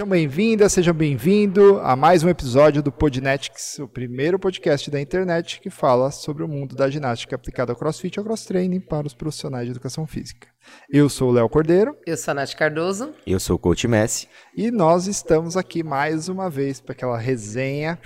[0.00, 5.60] Sejam bem-vindas, sejam bem-vindos a mais um episódio do Podnetics, o primeiro podcast da internet
[5.60, 9.12] que fala sobre o mundo da ginástica aplicada ao crossfit e ao cross-training para os
[9.12, 10.48] profissionais de educação física.
[10.88, 11.94] Eu sou o Léo Cordeiro.
[12.06, 13.12] Eu sou a Nath Cardoso.
[13.26, 14.26] Eu sou o Coach Messi.
[14.56, 17.98] E nós estamos aqui mais uma vez para aquela resenha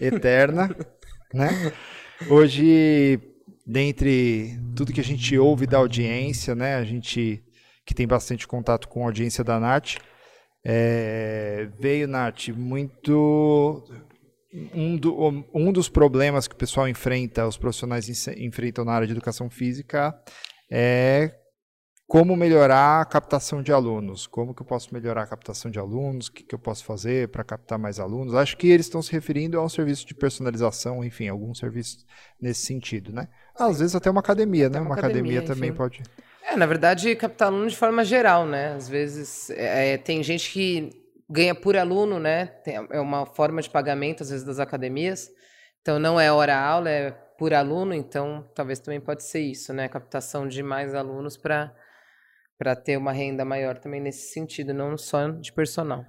[0.00, 0.74] eterna,
[1.32, 1.72] né?
[2.28, 3.20] Hoje,
[3.64, 6.74] dentre tudo que a gente ouve da audiência, né?
[6.74, 7.40] A gente
[7.84, 9.98] que tem bastante contato com a audiência da Nath,
[10.68, 13.84] é, veio, Nath, muito.
[14.74, 19.12] Um, do, um dos problemas que o pessoal enfrenta, os profissionais enfrentam na área de
[19.12, 20.18] educação física,
[20.70, 21.30] é
[22.06, 24.26] como melhorar a captação de alunos.
[24.26, 26.28] Como que eu posso melhorar a captação de alunos?
[26.28, 28.34] O que, que eu posso fazer para captar mais alunos?
[28.34, 32.06] Acho que eles estão se referindo a um serviço de personalização, enfim, algum serviço
[32.40, 33.28] nesse sentido, né?
[33.58, 34.78] Às vezes até uma academia, né?
[34.78, 36.02] Uma, uma academia, academia também pode.
[36.44, 38.74] É, na verdade, captar aluno de forma geral, né?
[38.74, 40.90] Às vezes é, é, tem gente que
[41.28, 42.46] ganha por aluno, né?
[42.46, 45.28] Tem, é uma forma de pagamento, às vezes, das academias.
[45.82, 49.88] Então não é hora-aula, é por aluno, então talvez também pode ser isso, né?
[49.88, 51.74] Captação de mais alunos para
[52.58, 56.04] para ter uma renda maior também nesse sentido, não só de personal.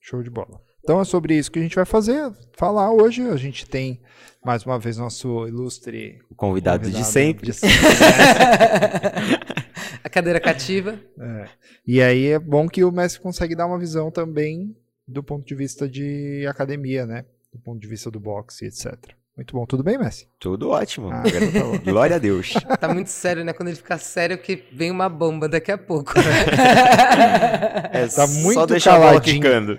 [0.00, 0.60] Show de bola.
[0.82, 3.28] Então é sobre isso que a gente vai fazer, falar hoje.
[3.28, 4.00] A gente tem
[4.42, 7.46] mais uma vez nosso ilustre o convidado, convidado de sempre.
[7.46, 7.76] De sempre
[10.02, 10.98] a cadeira cativa.
[11.18, 11.48] É.
[11.86, 14.74] E aí é bom que o Messi consegue dar uma visão também
[15.06, 17.26] do ponto de vista de academia, né?
[17.52, 18.96] Do ponto de vista do boxe, etc.
[19.36, 19.64] Muito bom.
[19.64, 20.28] Tudo bem, Messi?
[20.38, 21.10] Tudo ótimo.
[21.10, 22.52] Ah, tá Glória a Deus.
[22.78, 23.52] Tá muito sério, né?
[23.52, 26.12] Quando ele fica sério, que vem uma bomba daqui a pouco.
[27.92, 29.46] é, tá muito só deixar caladinho.
[29.46, 29.78] a bola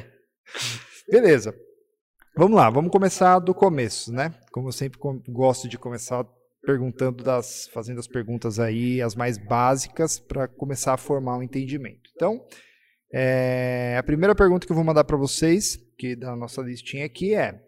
[1.10, 1.54] Beleza.
[2.36, 4.32] Vamos lá, vamos começar do começo, né?
[4.52, 4.98] Como eu sempre
[5.28, 6.24] gosto de começar
[6.62, 12.10] perguntando das, fazendo as perguntas aí, as mais básicas, para começar a formar um entendimento.
[12.14, 12.40] Então,
[13.12, 17.34] é, a primeira pergunta que eu vou mandar para vocês, que da nossa listinha aqui
[17.34, 17.60] é: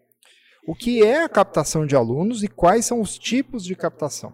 [0.67, 4.33] o que é a captação de alunos e quais são os tipos de captação?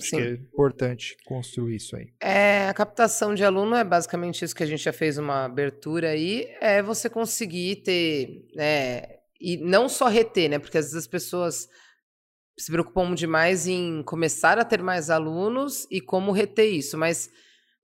[0.00, 0.16] Acho Sim.
[0.16, 2.12] que é importante construir isso aí.
[2.20, 6.10] É, a captação de aluno é basicamente isso que a gente já fez uma abertura
[6.10, 9.02] aí, é você conseguir ter, né,
[9.40, 11.68] e não só reter, né, porque às vezes as pessoas
[12.58, 17.30] se preocupam demais em começar a ter mais alunos e como reter isso, mas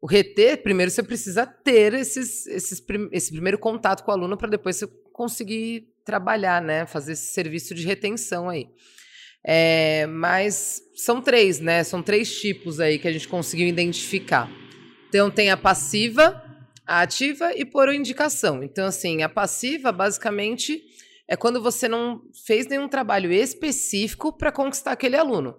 [0.01, 4.49] o reter, primeiro você precisa ter esses, esses, esse primeiro contato com o aluno para
[4.49, 6.87] depois você conseguir trabalhar, né?
[6.87, 8.67] Fazer esse serviço de retenção aí.
[9.47, 11.85] É, mas são três, né?
[11.85, 14.51] São três tipos aí que a gente conseguiu identificar.
[15.09, 16.43] Então tem a passiva,
[16.85, 18.61] a ativa e por indicação.
[18.61, 20.83] Então, assim, a passiva basicamente
[21.29, 25.55] é quando você não fez nenhum trabalho específico para conquistar aquele aluno.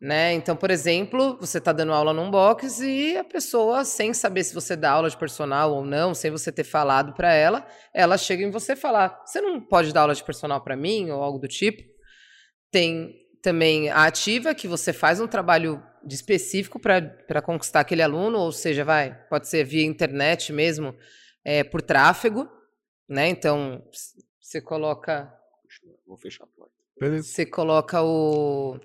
[0.00, 0.32] Né?
[0.34, 4.54] Então, por exemplo, você está dando aula num box e a pessoa, sem saber se
[4.54, 8.44] você dá aula de personal ou não, sem você ter falado para ela, ela chega
[8.44, 11.40] em você e fala: Você não pode dar aula de personal para mim ou algo
[11.40, 11.82] do tipo?
[12.70, 18.38] Tem também a ativa, que você faz um trabalho de específico para conquistar aquele aluno,
[18.38, 20.94] ou seja, vai, pode ser via internet mesmo,
[21.44, 22.48] é, por tráfego,
[23.08, 23.28] né?
[23.28, 23.84] Então,
[24.40, 25.32] você coloca.
[26.06, 26.72] Vou fechar a porta.
[27.22, 28.78] Você coloca o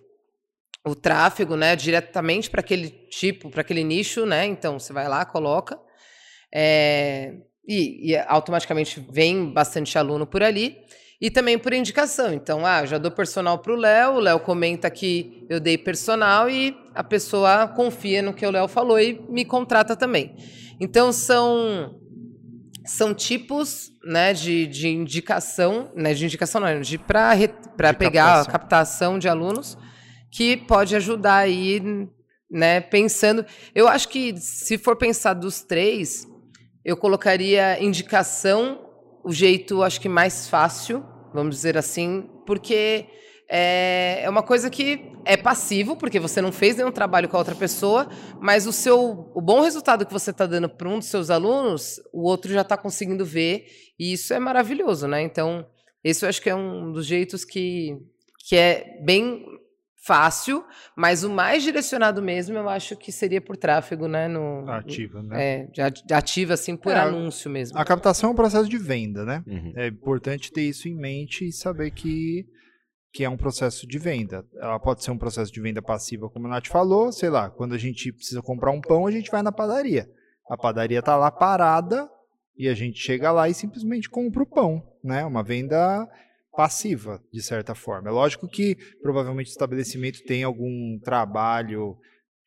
[0.86, 4.46] o tráfego, né, diretamente para aquele tipo, para aquele nicho, né?
[4.46, 5.80] Então você vai lá, coloca,
[6.54, 7.36] é,
[7.68, 10.78] e, e, automaticamente vem bastante aluno por ali.
[11.22, 12.34] E também por indicação.
[12.34, 16.50] Então, ah, já dou personal para o Léo, o Léo comenta que eu dei personal
[16.50, 20.36] e a pessoa confia no que o Léo falou e me contrata também.
[20.82, 21.98] Então, são
[22.86, 27.38] são tipos né, de, de indicação, né, de indicação não, de para
[27.94, 28.42] pegar captação.
[28.42, 29.78] a captação de alunos
[30.34, 31.80] que pode ajudar aí,
[32.50, 33.46] né, pensando.
[33.76, 36.28] Eu acho que se for pensar dos três,
[36.84, 38.84] eu colocaria indicação,
[39.24, 43.06] o jeito acho que mais fácil, vamos dizer assim, porque
[43.48, 47.40] é, é uma coisa que é passivo, porque você não fez nenhum trabalho com a
[47.40, 48.10] outra pessoa,
[48.42, 52.02] mas o seu o bom resultado que você está dando para um dos seus alunos,
[52.12, 53.68] o outro já está conseguindo ver,
[54.00, 55.22] e isso é maravilhoso, né?
[55.22, 55.64] Então,
[56.04, 58.00] esse eu acho que é um dos jeitos que,
[58.50, 59.53] que é bem
[60.06, 60.64] fácil,
[60.98, 64.28] mas o mais direcionado mesmo eu acho que seria por tráfego, né?
[64.28, 65.62] No, ativa, né?
[65.62, 67.78] É, de ativa, assim, por é, anúncio mesmo.
[67.78, 69.44] A captação é um processo de venda, né?
[69.48, 69.74] Uhum.
[69.76, 72.46] É importante ter isso em mente e saber que,
[73.14, 74.46] que é um processo de venda.
[74.56, 77.74] Ela pode ser um processo de venda passiva, como a Nath falou, sei lá, quando
[77.74, 80.06] a gente precisa comprar um pão, a gente vai na padaria.
[80.50, 82.10] A padaria está lá parada
[82.58, 85.24] e a gente chega lá e simplesmente compra o pão, né?
[85.26, 86.06] Uma venda
[86.56, 88.10] passiva, de certa forma.
[88.10, 91.98] É lógico que provavelmente o estabelecimento tem algum trabalho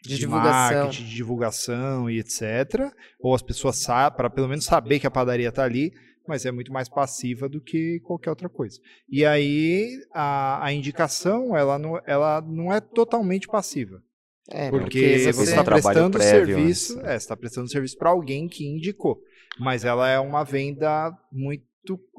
[0.02, 0.78] de, de divulgação.
[0.78, 2.92] marketing, de divulgação e etc.
[3.20, 5.92] Ou as pessoas sabem, para pelo menos saber que a padaria está ali,
[6.26, 8.78] mas é muito mais passiva do que qualquer outra coisa.
[9.08, 14.00] E aí a, a indicação ela não, ela não é totalmente passiva.
[14.48, 18.64] É, porque, porque você está prestando prévio, serviço, é, está prestando serviço para alguém que
[18.64, 19.20] indicou,
[19.58, 21.64] mas ela é uma venda muito,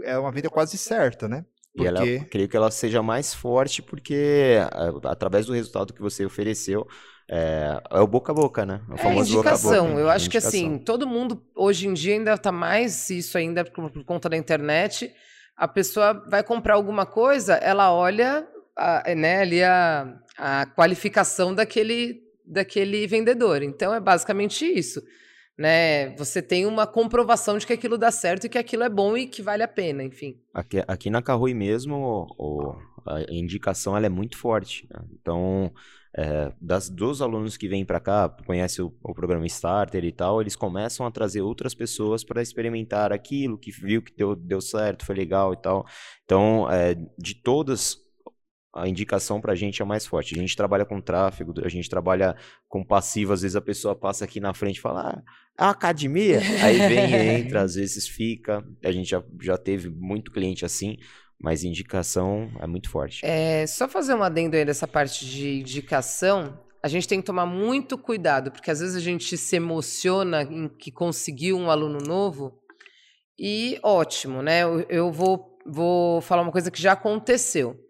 [0.04, 1.46] é uma venda quase certa, né?
[1.84, 4.56] E ela, creio que ela seja mais forte porque
[5.04, 6.88] através do resultado que você ofereceu,
[7.30, 8.82] é, é, o boca a boca, né?
[8.90, 9.72] O é indicação.
[9.72, 13.10] Boca a boca, Eu acho que assim, todo mundo hoje em dia ainda está mais
[13.10, 15.14] isso ainda por, por, conta da internet.
[15.56, 18.48] A pessoa vai comprar alguma coisa, ela olha
[18.78, 23.62] a, né, ali a, a qualificação daquele, daquele vendedor.
[23.62, 25.02] Então é basicamente isso.
[25.58, 26.16] Né?
[26.18, 29.26] Você tem uma comprovação de que aquilo dá certo e que aquilo é bom e
[29.26, 30.40] que vale a pena, enfim.
[30.54, 32.76] Aqui, aqui na Carrui mesmo, o,
[33.08, 34.88] a indicação ela é muito forte.
[34.92, 35.00] Né?
[35.20, 35.74] Então,
[36.16, 40.42] é, das, dos alunos que vêm para cá, conhecem o, o, programa Starter e tal,
[40.42, 45.06] eles começam a trazer outras pessoas para experimentar aquilo que viu que deu, deu certo,
[45.06, 45.86] foi legal e tal.
[46.26, 47.98] Então, é, de todas,
[48.78, 50.36] a indicação para a gente é mais forte.
[50.36, 52.36] A gente trabalha com tráfego, a gente trabalha
[52.70, 53.34] com passivo.
[53.34, 55.24] Às vezes a pessoa passa aqui na frente e fala: Ah,
[55.60, 56.40] é a academia?
[56.64, 58.64] Aí vem e entra, às vezes fica.
[58.84, 60.98] A gente já, já teve muito cliente assim.
[61.40, 63.24] Mas indicação é muito forte.
[63.24, 66.60] É, só fazer um adendo aí dessa parte de indicação.
[66.82, 70.68] A gente tem que tomar muito cuidado, porque às vezes a gente se emociona em
[70.68, 72.60] que conseguiu um aluno novo.
[73.38, 74.64] E ótimo, né?
[74.64, 77.87] Eu, eu vou, vou falar uma coisa que já aconteceu.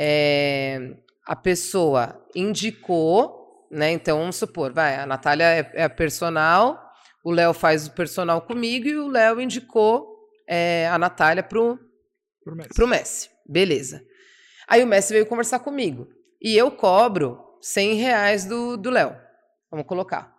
[0.00, 0.94] É,
[1.26, 3.90] a pessoa indicou, né?
[3.90, 6.80] Então vamos supor, vai, a Natália é, é a personal,
[7.24, 10.06] o Léo faz o personal comigo e o Léo indicou
[10.46, 11.78] é, a Natália pro
[12.48, 12.74] Pro Messi.
[12.74, 13.30] Pro Messi.
[13.46, 14.02] Beleza.
[14.66, 16.08] Aí o Messi veio conversar comigo.
[16.40, 19.14] E eu cobro 100 reais do Léo.
[19.70, 20.34] Vamos colocar.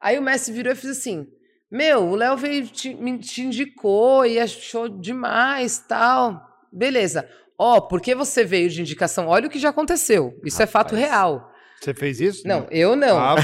[0.00, 1.28] Aí o Messi virou e fez assim:
[1.70, 6.44] Meu, o Léo veio, te, me, te indicou e achou demais tal.
[6.72, 7.28] Beleza.
[7.58, 9.26] Ó, oh, porque você veio de indicação?
[9.26, 10.38] Olha o que já aconteceu.
[10.44, 10.68] Isso Rapaz.
[10.68, 11.52] é fato real.
[11.80, 12.46] Você fez isso?
[12.46, 13.18] Não, eu não.
[13.18, 13.36] Ah,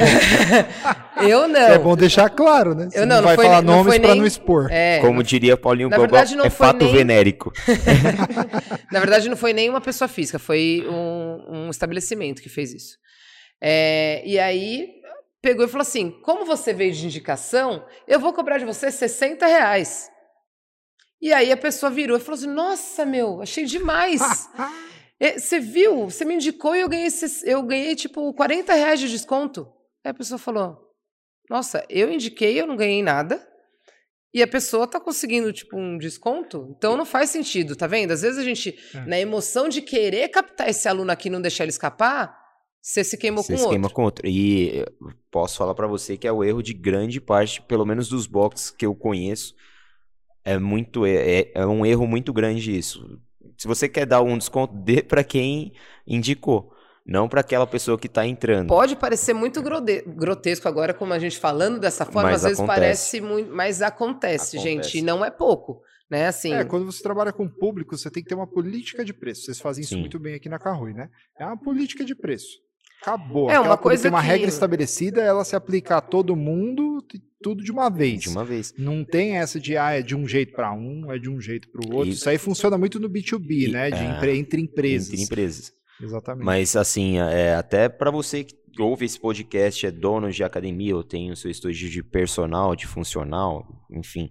[1.22, 1.60] eu não.
[1.60, 2.88] É bom deixar claro, né?
[2.90, 4.68] Você eu não, não, não vai foi, falar não nomes para não expor.
[4.72, 6.92] É, Como diria Paulinho Gogol, verdade, é fato nem...
[6.92, 7.52] venérico.
[8.90, 12.98] Na verdade, não foi nem uma pessoa física, foi um, um estabelecimento que fez isso.
[13.60, 14.88] É, e aí,
[15.40, 19.46] pegou e falou assim, como você veio de indicação, eu vou cobrar de você 60
[19.46, 20.10] reais.
[21.20, 24.20] E aí a pessoa virou e falou assim, nossa, meu, achei demais.
[25.38, 26.10] Você viu?
[26.10, 27.08] Você me indicou e eu ganhei,
[27.44, 29.66] eu ganhei tipo 40 reais de desconto.
[30.04, 30.78] Aí a pessoa falou:
[31.48, 33.46] Nossa, eu indiquei, eu não ganhei nada.
[34.34, 36.74] E a pessoa tá conseguindo, tipo, um desconto?
[36.76, 38.10] Então não faz sentido, tá vendo?
[38.10, 39.00] Às vezes a gente, é.
[39.06, 42.36] na emoção de querer captar esse aluno aqui e não deixar ele escapar,
[42.82, 43.70] você se queimou você com se outro.
[43.70, 44.26] queima com outro.
[44.26, 44.84] E
[45.30, 48.72] posso falar para você que é o erro de grande parte, pelo menos dos boxes
[48.72, 49.54] que eu conheço.
[50.44, 53.18] É muito é, é, é um erro muito grande isso
[53.56, 55.72] se você quer dar um desconto, dê para quem
[56.06, 56.72] indicou.
[57.06, 58.68] Não para aquela pessoa que está entrando.
[58.68, 63.20] Pode parecer muito grotesco agora, como a gente falando dessa forma, mas às vezes parece
[63.20, 63.54] muito.
[63.54, 65.82] Mas acontece, acontece, gente, e não é pouco.
[66.10, 66.28] Né?
[66.28, 66.54] Assim...
[66.54, 69.42] É, quando você trabalha com público, você tem que ter uma política de preço.
[69.42, 70.00] Vocês fazem isso Sim.
[70.00, 71.10] muito bem aqui na Carrui, né?
[71.38, 72.56] É uma política de preço.
[73.02, 73.50] Acabou.
[73.50, 74.26] É uma coisa tem uma que...
[74.28, 77.04] regra estabelecida, ela se aplica a todo mundo,
[77.44, 78.22] tudo de uma vez.
[78.22, 78.72] De uma vez.
[78.78, 81.68] Não tem essa de ah, é de um jeito para um, é de um jeito
[81.68, 82.08] para o outro.
[82.08, 82.20] Isso.
[82.20, 83.90] Isso aí funciona muito no B2B, e, né?
[83.90, 85.10] De é, entre empresas.
[85.10, 85.72] Entre empresas.
[86.00, 86.46] Exatamente.
[86.46, 91.04] Mas assim, é, até para você que ouve esse podcast, é dono de academia ou
[91.04, 94.30] tem o seu estúdio de personal, de funcional, enfim.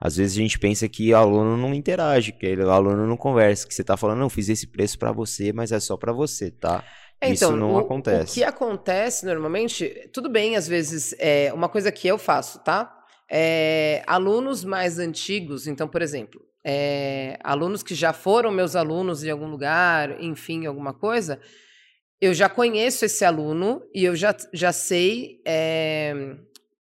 [0.00, 3.68] Às vezes a gente pensa que o aluno não interage, que o aluno não conversa,
[3.68, 6.50] que você está falando, não, fiz esse preço para você, mas é só para você,
[6.50, 6.82] tá?
[7.20, 8.32] É, então, Isso não o, acontece.
[8.32, 12.92] O que acontece normalmente, tudo bem, às vezes, é uma coisa que eu faço, tá?
[13.30, 19.30] É, alunos mais antigos, então, por exemplo, é, alunos que já foram meus alunos em
[19.30, 21.40] algum lugar, enfim, alguma coisa,
[22.20, 25.40] eu já conheço esse aluno e eu já, já sei.
[25.46, 26.12] É,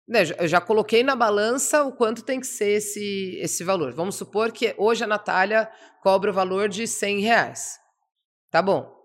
[0.09, 3.93] né, eu já coloquei na balança o quanto tem que ser esse, esse valor.
[3.93, 5.71] Vamos supor que hoje a Natália
[6.03, 7.79] cobra o valor de 100 reais.
[8.51, 9.00] Tá bom.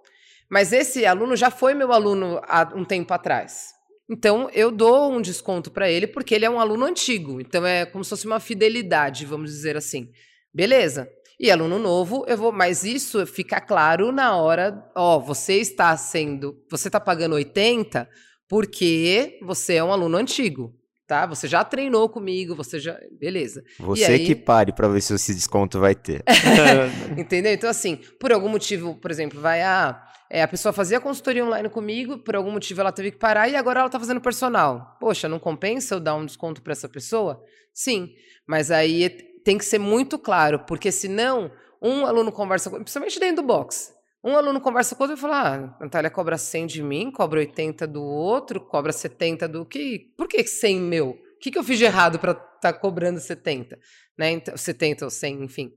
[0.49, 3.73] Mas esse aluno já foi meu aluno há um tempo atrás.
[4.09, 7.41] Então, eu dou um desconto para ele porque ele é um aluno antigo.
[7.41, 10.11] Então, é como se fosse uma fidelidade, vamos dizer assim.
[10.53, 11.09] Beleza.
[11.39, 12.51] E aluno novo, eu vou.
[12.51, 14.89] Mas isso fica claro na hora.
[14.95, 16.55] Ó, você está sendo.
[16.69, 18.07] Você está pagando 80
[18.47, 20.73] porque você é um aluno antigo.
[21.07, 21.25] Tá?
[21.25, 22.97] Você já treinou comigo, você já.
[23.11, 23.63] Beleza.
[23.79, 24.25] Você aí...
[24.25, 26.23] que pare para ver se esse desconto vai ter.
[27.17, 27.53] Entendeu?
[27.53, 29.61] Então, assim, por algum motivo, por exemplo, vai.
[29.61, 33.47] Ah, é, a pessoa fazia consultoria online comigo, por algum motivo ela teve que parar
[33.47, 34.97] e agora ela está fazendo personal.
[34.99, 37.43] Poxa, não compensa eu dar um desconto para essa pessoa?
[37.73, 38.09] Sim,
[38.47, 39.09] mas aí
[39.43, 43.93] tem que ser muito claro, porque senão um aluno conversa com, principalmente dentro do box.
[44.25, 47.85] Um aluno conversa com outro e fala: Ah, Natália cobra 100 de mim, cobra 80
[47.85, 50.11] do outro, cobra 70 do que?
[50.17, 51.09] Por que 100 meu?
[51.09, 53.79] O que, que eu fiz de errado para estar tá cobrando 70?
[54.17, 54.31] Né?
[54.31, 55.71] Então, 70 ou 100, enfim.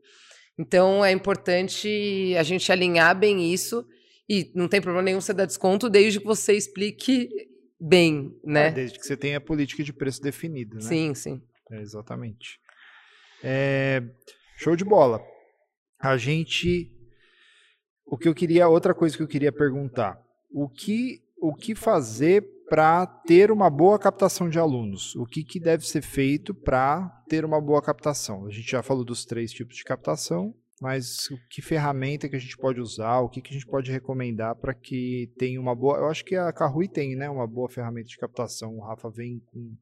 [0.58, 3.86] Então é importante a gente alinhar bem isso
[4.26, 7.28] e não tem problema nenhum você dar desconto desde que você explique
[7.78, 8.68] bem, né?
[8.68, 10.80] É, desde que você tenha a política de preço definida, né?
[10.80, 11.42] Sim, sim.
[11.70, 12.58] É, exatamente.
[13.44, 14.02] É,
[14.56, 15.22] show de bola.
[16.00, 16.97] A gente
[18.10, 22.42] o que eu queria, outra coisa que eu queria perguntar, o que, o que fazer
[22.68, 25.14] para ter uma boa captação de alunos?
[25.16, 28.46] O que, que deve ser feito para ter uma boa captação?
[28.46, 32.56] A gente já falou dos três tipos de captação, mas que ferramenta que a gente
[32.56, 35.98] pode usar, o que, que a gente pode recomendar para que tenha uma boa.
[35.98, 38.76] Eu acho que a Carrui tem, né, uma boa ferramenta de captação.
[38.76, 39.76] O Rafa vem com com,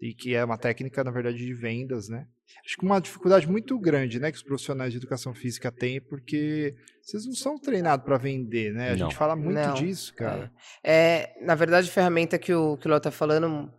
[0.00, 2.26] e que é uma técnica, na verdade, de vendas, né?
[2.64, 6.74] Acho que uma dificuldade muito grande, né, que os profissionais de educação física têm, porque
[7.02, 8.88] vocês não são treinados para vender, né?
[8.88, 8.98] A não.
[8.98, 9.74] gente fala muito não.
[9.74, 10.50] disso, cara.
[10.82, 11.34] É.
[11.40, 11.44] é.
[11.44, 13.72] na verdade, a ferramenta que o que o Léo tá falando,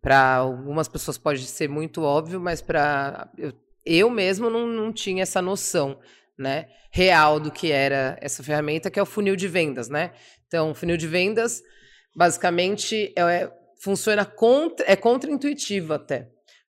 [0.00, 3.52] para algumas pessoas pode ser muito óbvio, mas para eu,
[3.84, 5.98] eu mesmo não, não tinha essa noção,
[6.38, 10.12] né, real do que era essa ferramenta, que é o funil de vendas, né?
[10.46, 11.62] Então, o funil de vendas,
[12.14, 13.50] basicamente, é
[13.80, 16.28] funciona contra, é contra-intuitivo até.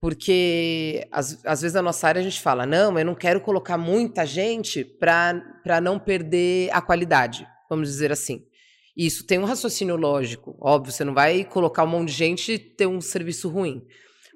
[0.00, 3.79] Porque às, às vezes na nossa área a gente fala, não, eu não quero colocar
[3.79, 8.45] muita gente para não perder a qualidade, vamos dizer assim.
[8.97, 12.59] Isso tem um raciocínio lógico, óbvio, você não vai colocar um monte de gente e
[12.59, 13.83] ter um serviço ruim.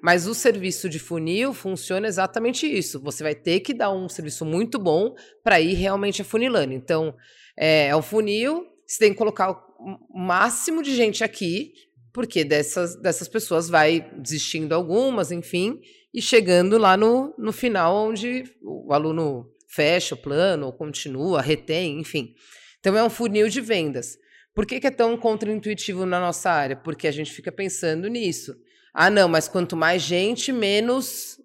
[0.02, 3.00] Mas o serviço de funil funciona exatamente isso.
[3.00, 5.14] Você vai ter que dar um serviço muito bom
[5.44, 6.72] para ir realmente afunilando.
[6.72, 7.14] Então,
[7.56, 11.72] é, é o funil, você tem que colocar o máximo de gente aqui
[12.12, 15.80] porque dessas, dessas pessoas vai desistindo algumas, enfim,
[16.12, 22.00] e chegando lá no, no final, onde o aluno fecha o plano, ou continua, retém,
[22.00, 22.34] enfim.
[22.80, 24.18] Então é um funil de vendas.
[24.54, 26.76] Por que, que é tão contraintuitivo na nossa área?
[26.76, 28.56] Porque a gente fica pensando nisso.
[28.92, 31.40] Ah, não, mas quanto mais gente, menos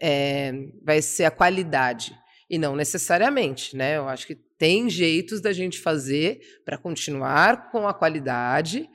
[0.00, 2.16] é, vai ser a qualidade.
[2.48, 3.96] E não necessariamente, né?
[3.96, 8.88] Eu acho que tem jeitos da gente fazer para continuar com a qualidade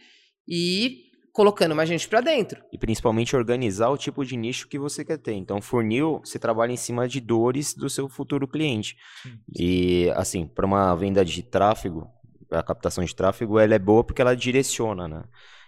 [0.54, 2.62] e colocando mais gente para dentro.
[2.74, 5.32] E principalmente organizar o tipo de nicho que você quer ter.
[5.32, 8.98] Então, funil, você trabalha em cima de dores do seu futuro cliente.
[9.24, 9.40] Sim.
[9.58, 12.06] E, assim, para uma venda de tráfego,
[12.52, 15.24] a captação de tráfego, ela é boa porque ela direciona, né?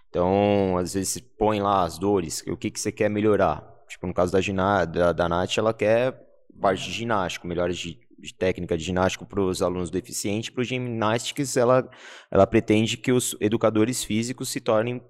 [0.09, 3.65] Então, às vezes, põe lá as dores, o que, que você quer melhorar.
[3.87, 6.19] Tipo, no caso da, da, da Nath, ela quer
[6.59, 10.67] parte de ginástico, melhores de de técnica de ginástica para os alunos deficientes, para os
[10.67, 11.89] ginásticos, ela,
[12.31, 15.01] ela pretende que os educadores físicos se tornem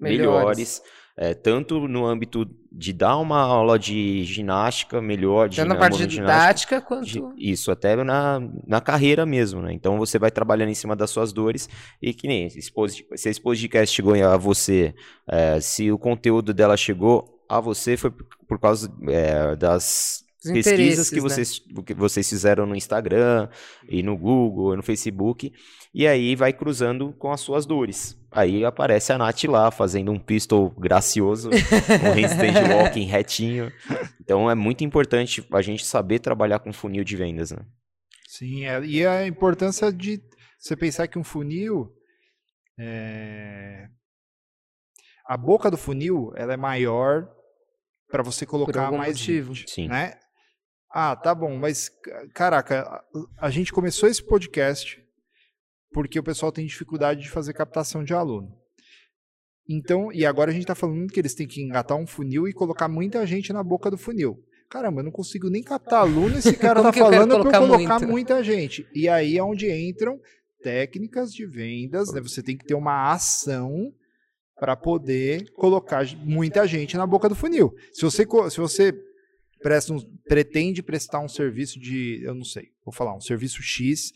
[0.00, 0.82] melhores, melhores
[1.16, 6.06] é, tanto no âmbito de dar uma aula de ginástica melhor, de, tanto na parte
[6.06, 9.72] didática quanto isso até na, na carreira mesmo, né?
[9.72, 11.68] Então você vai trabalhando em cima das suas dores
[12.00, 14.94] e que nem se a esse podcast chegou a você,
[15.28, 18.10] é, se o conteúdo dela chegou a você foi
[18.48, 21.22] por causa é, das pesquisas que né?
[21.22, 23.48] vocês, que vocês fizeram no Instagram
[23.88, 25.52] e no Google, no Facebook,
[25.94, 28.18] e aí vai cruzando com as suas dores.
[28.30, 33.70] Aí aparece a Nath lá fazendo um pistol gracioso, um handstand walking retinho.
[34.20, 37.64] Então é muito importante a gente saber trabalhar com funil de vendas, né?
[38.26, 40.18] Sim, é, e a importância de
[40.58, 41.92] você pensar que um funil
[42.78, 43.88] é...
[45.26, 47.28] a boca do funil ela é maior
[48.08, 49.54] para você colocar mais motivo.
[49.54, 49.88] gente, Sim.
[49.88, 50.14] né?
[50.94, 51.90] Ah, tá bom, mas
[52.34, 53.02] caraca,
[53.38, 55.02] a gente começou esse podcast
[55.90, 58.54] porque o pessoal tem dificuldade de fazer captação de aluno.
[59.68, 62.52] Então, e agora a gente está falando que eles têm que engatar um funil e
[62.52, 64.38] colocar muita gente na boca do funil.
[64.68, 68.10] Caramba, eu não consigo nem captar aluno, esse cara tá falando para eu colocar muito?
[68.10, 68.86] muita gente.
[68.94, 70.18] E aí é onde entram
[70.62, 72.20] técnicas de vendas, né?
[72.20, 73.92] Você tem que ter uma ação
[74.58, 77.74] para poder colocar muita gente na boca do funil.
[77.92, 78.94] Se você, se você
[79.62, 84.12] presta um, pretende prestar um serviço de, eu não sei, vou falar, um serviço X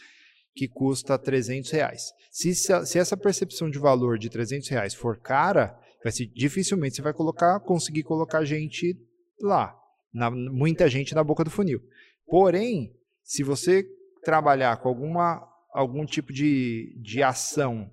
[0.55, 2.13] que custa 300 reais.
[2.31, 7.03] Se, se essa percepção de valor de 300 reais for cara, vai ser, dificilmente você
[7.03, 8.99] vai colocar, conseguir colocar gente
[9.41, 9.75] lá,
[10.13, 11.81] na, muita gente na boca do funil.
[12.27, 13.87] Porém, se você
[14.25, 17.91] trabalhar com alguma, algum tipo de, de ação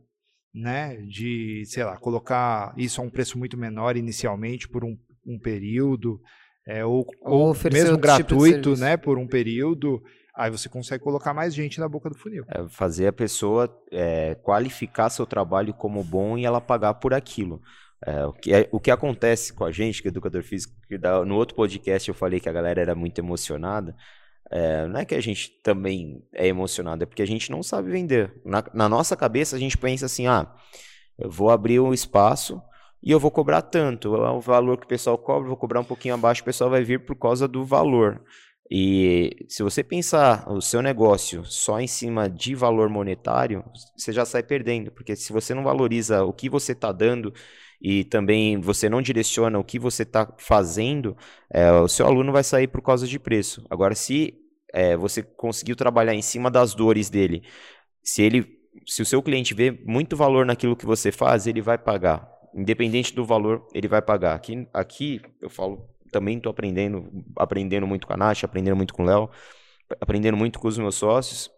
[0.53, 0.97] né?
[1.07, 4.95] De, sei lá, colocar isso a um preço muito menor inicialmente por um,
[5.25, 6.21] um período,
[6.67, 8.39] é, ou, Ou ou oferecer mesmo tipo gratuito,
[8.69, 8.81] serviço.
[8.81, 8.97] né?
[8.97, 10.01] Por um período.
[10.35, 12.43] Aí você consegue colocar mais gente na boca do funil.
[12.47, 17.61] É fazer a pessoa é, qualificar seu trabalho como bom e ela pagar por aquilo.
[18.05, 20.97] É, o, que é- o que acontece com a gente, que é educador físico, que
[20.97, 23.95] da- no outro podcast eu falei que a galera era muito emocionada.
[24.51, 27.89] é, não é que a gente também é emocionado, é porque a gente não sabe
[27.91, 28.33] vender.
[28.45, 30.51] Na, na nossa cabeça a gente pensa assim: ah,
[31.17, 32.61] eu vou abrir um espaço
[33.03, 34.15] e eu vou cobrar tanto.
[34.15, 36.83] É o valor que o pessoal cobra, vou cobrar um pouquinho abaixo, o pessoal vai
[36.83, 38.21] vir por causa do valor.
[38.71, 43.63] E se você pensar o seu negócio só em cima de valor monetário,
[43.95, 47.33] você já sai perdendo, porque se você não valoriza o que você está dando
[47.81, 51.15] e também você não direciona o que você está fazendo,
[51.49, 53.65] é, o seu aluno vai sair por causa de preço.
[53.69, 54.33] Agora, se
[54.73, 57.43] é, você conseguiu trabalhar em cima das dores dele,
[58.01, 61.77] se ele, se o seu cliente vê muito valor naquilo que você faz, ele vai
[61.77, 62.33] pagar.
[62.53, 64.35] Independente do valor, ele vai pagar.
[64.35, 69.01] Aqui, aqui eu falo também estou aprendendo, aprendendo muito com a Nath, aprendendo muito com
[69.01, 69.29] o Léo,
[69.99, 71.49] aprendendo muito com os meus sócios.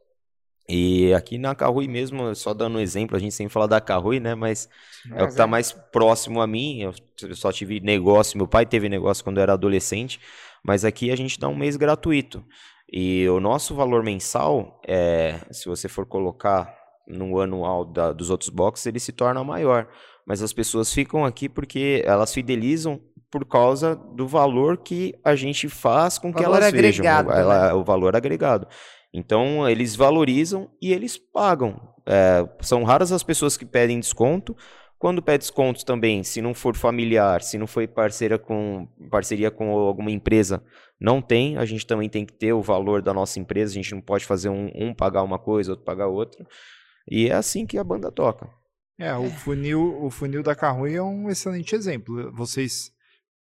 [0.67, 4.19] E aqui na Carrui mesmo, só dando um exemplo, a gente sempre fala da Carrui,
[4.19, 4.33] né?
[4.33, 4.67] Mas
[5.11, 6.81] é o que está mais próximo a mim.
[6.81, 10.19] Eu eu só tive negócio, meu pai teve negócio quando eu era adolescente,
[10.63, 12.43] mas aqui a gente dá um mês gratuito.
[12.91, 16.73] E o nosso valor mensal, é, se você for colocar
[17.07, 19.87] no anual da- dos outros boxes, ele se torna maior.
[20.25, 25.67] Mas as pessoas ficam aqui porque elas fidelizam por causa do valor que a gente
[25.67, 27.05] faz com que Valor elas vejam.
[27.05, 27.39] agregado, né?
[27.41, 28.67] Ela- o valor agregado.
[29.13, 31.79] Então, eles valorizam e eles pagam.
[32.05, 34.55] É, são raras as pessoas que pedem desconto.
[34.97, 39.69] Quando pede desconto também, se não for familiar, se não foi parceira com, parceria com
[39.71, 40.63] alguma empresa,
[40.99, 41.57] não tem.
[41.57, 43.71] A gente também tem que ter o valor da nossa empresa.
[43.71, 46.45] A gente não pode fazer um, um pagar uma coisa, outro pagar outra.
[47.09, 48.49] E é assim que a banda toca.
[48.97, 52.31] É, o funil, o funil da Carrui é um excelente exemplo.
[52.31, 52.91] Vocês,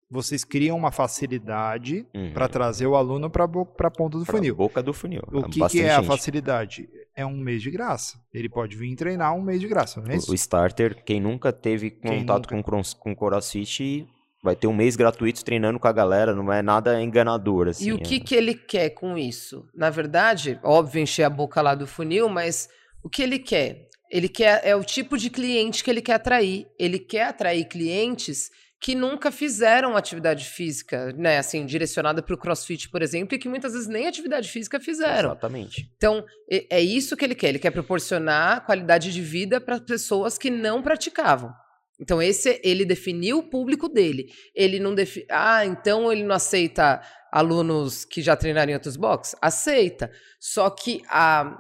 [0.09, 2.33] vocês criam uma facilidade Uhum.
[2.33, 4.55] para trazer o aluno para a ponta do Pra funil.
[4.55, 5.21] boca do funil.
[5.31, 6.89] O que, que Bastante é a facilidade?
[7.15, 8.19] É um mês de graça.
[8.33, 10.31] Ele pode vir treinar um mês de graça, não é isso?
[10.31, 12.71] O starter, quem nunca teve contato nunca?
[12.71, 14.07] com com CrossFit,
[14.43, 17.87] vai ter um mês gratuito treinando com a galera, não é nada enganador, assim.
[17.89, 19.67] E o que, que ele quer com isso?
[19.73, 22.67] Na verdade, óbvio, encher a boca lá do funil, mas
[23.03, 23.89] o que ele quer?
[24.11, 26.67] Ele quer é o tipo de cliente que ele quer atrair.
[26.79, 28.49] Ele quer atrair clientes
[28.81, 31.39] que nunca fizeram atividade física, né?
[31.39, 35.29] Assim, direcionada para o CrossFit, por exemplo, e que muitas vezes nem atividade física fizeram.
[35.29, 35.89] Exatamente.
[35.97, 37.49] Então, é isso que ele quer.
[37.49, 41.51] Ele quer proporcionar qualidade de vida para pessoas que não praticavam.
[41.99, 44.27] Então, esse ele definiu o público dele.
[44.53, 45.25] Ele não defi...
[45.31, 49.35] Ah, então ele não aceita alunos que já treinaram em outros boxes?
[49.41, 50.11] Aceita.
[50.39, 51.57] Só que a,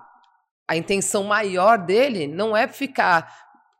[0.67, 3.31] a intenção maior dele não é ficar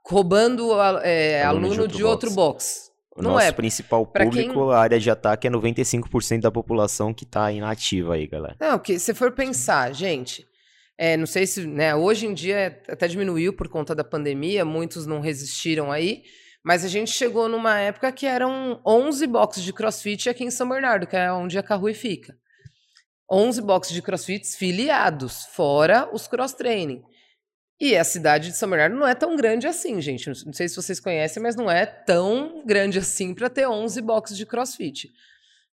[0.07, 0.71] roubando
[1.03, 2.91] é, Aluno aluno, de de outro outro box.
[3.17, 3.51] O Não nosso é.
[3.51, 8.13] principal Pra público, quem- a área de ataque é 95% da população que tá inativa
[8.15, 8.55] aí, galera.
[8.59, 10.45] Não, que se for pensar, gente,
[10.97, 15.05] é, não sei se, né, hoje em dia até diminuiu por conta da pandemia, muitos
[15.05, 16.23] não resistiram aí,
[16.63, 20.67] mas a gente chegou numa época que eram 11 boxes de crossfit aqui em São
[20.67, 22.35] Bernardo, que é onde a Carrui fica.
[23.29, 27.03] 11 boxes de crossfit filiados, fora os cross-training.
[27.79, 30.27] E a cidade de São Bernardo não é tão grande assim, gente.
[30.45, 34.37] Não sei se vocês conhecem, mas não é tão grande assim para ter 11 boxes
[34.37, 35.11] de crossfit.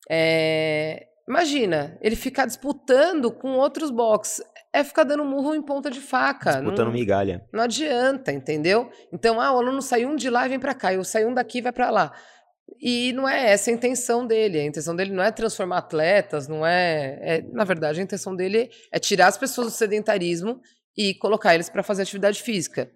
[0.09, 4.43] É, Imagina, ele ficar disputando com outros boxes.
[4.73, 6.53] É ficar dando murro em ponta de faca.
[6.53, 7.47] Disputando não, migalha.
[7.53, 8.89] não adianta, entendeu?
[9.13, 11.33] Então, ah, o aluno saiu um de lá e vem para cá, eu saio um
[11.33, 12.11] daqui e vai para lá.
[12.79, 14.59] E não é essa a intenção dele.
[14.59, 18.69] A intenção dele não é transformar atletas, não é, é- Na verdade, a intenção dele
[18.91, 20.61] é tirar as pessoas do sedentarismo
[20.97, 22.91] e colocar eles para fazer atividade física.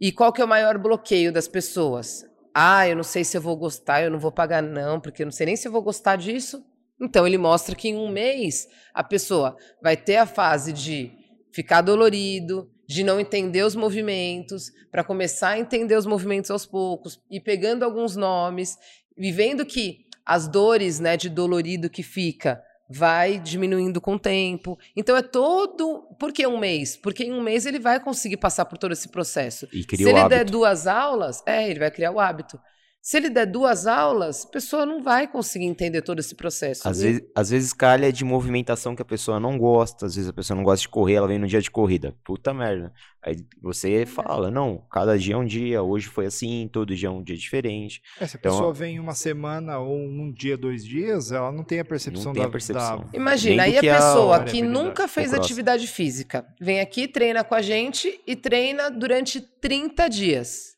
[0.00, 2.24] E qual que é o maior bloqueio das pessoas?
[2.54, 5.26] Ah, eu não sei se eu vou gostar, eu não vou pagar, não, porque eu
[5.26, 6.64] não sei nem se eu vou gostar disso.
[7.00, 11.12] Então, ele mostra que em um mês a pessoa vai ter a fase de
[11.52, 17.20] ficar dolorido, de não entender os movimentos, para começar a entender os movimentos aos poucos,
[17.30, 18.76] e pegando alguns nomes,
[19.16, 24.78] e vendo que as dores né, de dolorido que fica vai diminuindo com o tempo.
[24.94, 26.02] Então é todo.
[26.18, 26.96] Por que um mês?
[26.96, 29.68] Porque em um mês ele vai conseguir passar por todo esse processo.
[29.72, 32.60] E Se cria ele der duas aulas, é, ele vai criar o hábito.
[33.08, 36.88] Se ele der duas aulas, a pessoa não vai conseguir entender todo esse processo.
[36.88, 40.32] Às vezes, às vezes calha de movimentação que a pessoa não gosta, às vezes a
[40.32, 42.16] pessoa não gosta de correr, ela vem no dia de corrida.
[42.24, 42.92] Puta merda.
[43.22, 47.10] Aí você fala, não, cada dia é um dia, hoje foi assim, todo dia é
[47.12, 48.02] um dia diferente.
[48.20, 51.62] É, se a Então- pessoa vem uma semana ou um dia, dois dias, ela não
[51.62, 52.98] tem a percepção Não tem a da, percepção.
[53.04, 57.44] da- Imagina, aí a a pessoa que variabilidade, nunca fez atividade física vem aqui, treina
[57.44, 60.74] com a gente e treina durante 30 dias.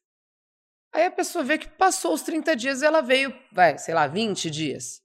[0.93, 4.07] Aí a pessoa vê que passou os 30 dias e ela veio, vai, sei lá,
[4.07, 5.01] 20 dias.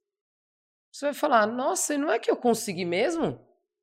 [0.92, 3.40] Você vai falar, nossa, e não é que eu consegui mesmo?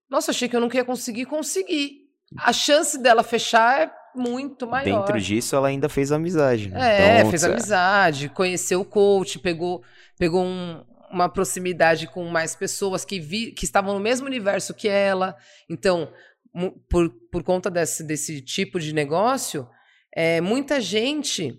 [0.09, 2.09] Nossa, achei que eu nunca ia conseguir, consegui.
[2.39, 5.01] A chance dela fechar é muito maior.
[5.05, 6.71] Dentro disso, ela ainda fez amizade.
[6.71, 7.17] Né?
[7.17, 9.83] É, então, fez amizade, conheceu o coach, pegou,
[10.19, 14.89] pegou um, uma proximidade com mais pessoas que, vi, que estavam no mesmo universo que
[14.89, 15.37] ela.
[15.69, 16.13] Então,
[16.89, 19.69] por, por conta desse, desse tipo de negócio,
[20.15, 21.59] é, muita gente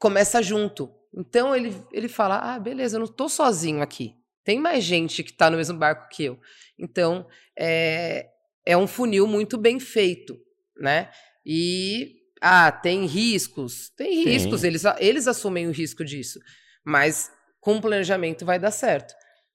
[0.00, 0.90] começa junto.
[1.14, 4.16] Então ele, ele fala: ah, beleza, eu não estou sozinho aqui.
[4.42, 6.40] Tem mais gente que está no mesmo barco que eu.
[6.76, 8.26] Então é,
[8.66, 10.36] é um funil muito bem feito,
[10.76, 11.10] né?
[11.44, 14.64] E ah, tem riscos, tem riscos.
[14.64, 16.40] Eles, eles assumem o risco disso,
[16.84, 19.14] mas com planejamento vai dar certo.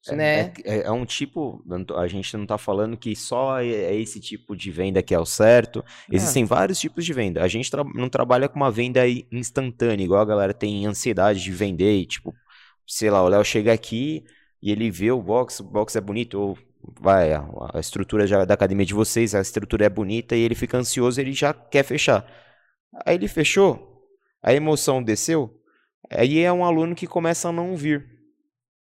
[0.09, 0.53] É, né?
[0.63, 1.63] É, é, um tipo,
[1.95, 5.19] a gente não está falando que só é, é esse tipo de venda que é
[5.19, 5.83] o certo.
[6.11, 6.45] Existem é.
[6.45, 7.43] vários tipos de venda.
[7.43, 11.51] A gente tra não trabalha com uma venda instantânea, igual a galera tem ansiedade de
[11.51, 11.95] vender.
[11.97, 12.33] E, tipo,
[12.85, 14.23] sei lá, o Léo chega aqui
[14.61, 16.57] e ele vê o box, o box é bonito, ou
[16.99, 20.55] vai, a, a estrutura já, da academia de vocês, a estrutura é bonita e ele
[20.55, 22.25] fica ansioso, ele já quer fechar.
[23.05, 24.07] Aí ele fechou,
[24.41, 25.53] a emoção desceu,
[26.11, 28.14] aí é um aluno que começa a não vir.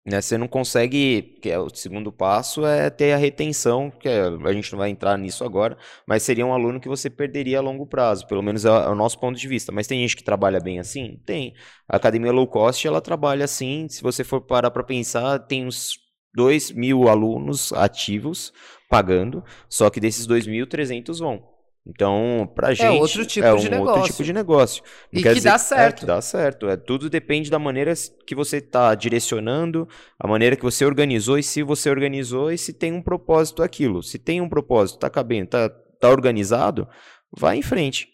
[0.05, 4.21] Né, você não consegue, que é o segundo passo é ter a retenção, que é,
[4.21, 7.61] a gente não vai entrar nisso agora, mas seria um aluno que você perderia a
[7.61, 9.71] longo prazo, pelo menos é, é o nosso ponto de vista.
[9.71, 11.21] Mas tem gente que trabalha bem assim?
[11.25, 11.53] Tem.
[11.87, 15.97] A academia low cost, ela trabalha assim, se você for parar para pensar, tem uns
[16.33, 18.53] 2 mil alunos ativos
[18.89, 21.58] pagando, só que desses 2.300 vão.
[21.89, 22.85] Então, pra é gente.
[22.85, 23.93] É outro tipo, é de, um negócio.
[23.93, 24.83] outro tipo de negócio.
[25.11, 25.95] Não e que dizer, dá certo.
[25.95, 26.69] É, que dá certo.
[26.69, 27.93] É, tudo depende da maneira
[28.27, 29.87] que você está direcionando,
[30.19, 34.03] a maneira que você organizou e se você organizou e se tem um propósito aquilo.
[34.03, 36.87] Se tem um propósito, está cabendo, está tá organizado,
[37.35, 38.07] vai em frente.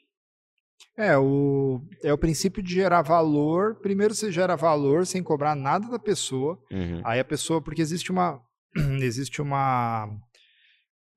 [0.98, 3.76] É o, é o princípio de gerar valor.
[3.82, 6.58] Primeiro você gera valor sem cobrar nada da pessoa.
[6.72, 7.02] Uhum.
[7.04, 8.40] Aí a pessoa, porque existe uma.
[9.02, 10.10] existe uma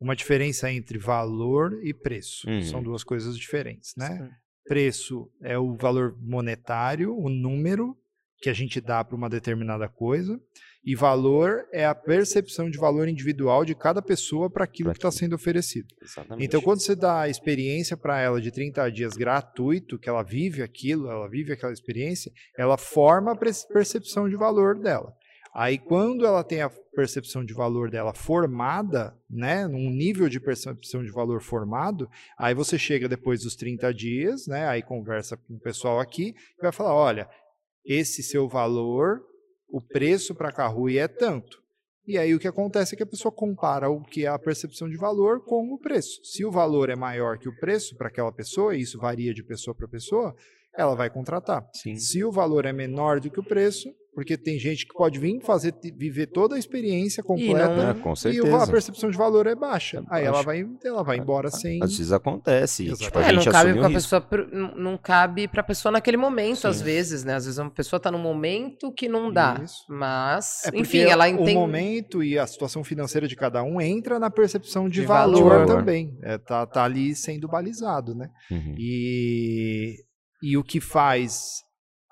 [0.01, 2.49] uma diferença entre valor e preço.
[2.49, 2.63] Uhum.
[2.63, 4.17] São duas coisas diferentes, né?
[4.17, 4.31] Sim.
[4.67, 7.97] Preço é o valor monetário, o número
[8.41, 10.41] que a gente dá para uma determinada coisa,
[10.85, 15.11] e valor é a percepção de valor individual de cada pessoa para aquilo que está
[15.11, 15.89] sendo oferecido.
[16.01, 16.47] Exatamente.
[16.47, 20.63] Então, quando você dá a experiência para ela de 30 dias gratuito, que ela vive
[20.63, 25.13] aquilo, ela vive aquela experiência, ela forma a percepção de valor dela.
[25.61, 31.03] Aí, quando ela tem a percepção de valor dela formada, né, num nível de percepção
[31.03, 35.61] de valor formado, aí você chega depois dos 30 dias, né, aí conversa com o
[35.61, 37.29] pessoal aqui e vai falar: olha,
[37.85, 39.21] esse seu valor,
[39.69, 41.61] o preço para a Carrui é tanto.
[42.07, 44.89] E aí o que acontece é que a pessoa compara o que é a percepção
[44.89, 46.25] de valor com o preço.
[46.25, 49.43] Se o valor é maior que o preço para aquela pessoa, e isso varia de
[49.43, 50.37] pessoa para pessoa,
[50.79, 51.69] ela vai contratar.
[51.73, 51.97] Sim.
[51.97, 55.41] Se o valor é menor do que o preço, porque tem gente que pode vir
[55.43, 58.49] fazer viver toda a experiência completa e, não, é, com certeza.
[58.49, 59.99] e a percepção de valor é baixa.
[60.11, 61.81] É Aí ela vai, ela vai embora sem.
[61.81, 62.93] Às vezes acontece.
[62.97, 64.27] Tipo, a é, gente não cabe pra pessoa,
[64.75, 66.67] não cabe para a pessoa naquele momento, Sim.
[66.67, 67.37] às vezes, né?
[67.37, 69.61] Às vezes uma pessoa está num momento que não dá.
[69.63, 69.85] Isso.
[69.89, 71.53] Mas, é enfim, ela entende.
[71.53, 75.61] O momento e a situação financeira de cada um entra na percepção de, de valor,
[75.61, 76.19] valor, também.
[76.25, 78.29] É, tá, tá ali sendo balizado, né?
[78.51, 78.75] Uhum.
[78.77, 79.95] E,
[80.43, 81.63] e o que faz.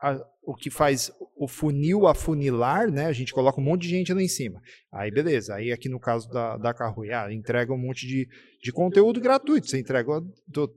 [0.00, 3.06] A, o que faz o funil afunilar, né?
[3.06, 4.62] A gente coloca um monte de gente lá em cima.
[4.92, 5.56] Aí, beleza.
[5.56, 8.28] Aí, aqui no caso da, da Carrui, ah, entrega um monte de,
[8.62, 9.68] de conteúdo gratuito.
[9.68, 10.22] Você entrega,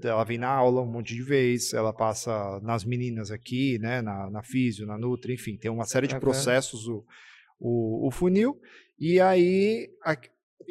[0.03, 4.01] ela vem na aula um monte de vezes, ela passa nas meninas aqui, né?
[4.01, 7.05] Na, na Físio, na Nutri, enfim, tem uma série de processos o,
[7.59, 8.59] o, o funil.
[8.99, 10.17] E aí, a,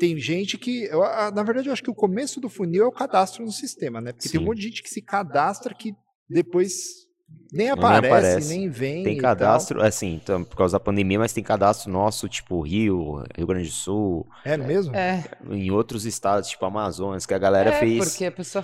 [0.00, 0.86] tem gente que.
[0.86, 1.00] Eu,
[1.32, 4.12] na verdade, eu acho que o começo do funil é o cadastro no sistema, né?
[4.12, 4.38] Porque Sim.
[4.38, 5.94] tem um monte de gente que se cadastra que
[6.28, 7.07] depois
[7.52, 9.04] nem aparece, nem aparece, nem vem.
[9.04, 13.46] Tem cadastro, assim, então, por causa da pandemia, mas tem cadastro nosso, tipo Rio, Rio
[13.46, 14.26] Grande do Sul.
[14.44, 14.94] É mesmo?
[14.94, 15.24] É.
[15.50, 18.10] Em outros estados, tipo Amazonas, que a galera é, fez.
[18.10, 18.62] Porque a pessoa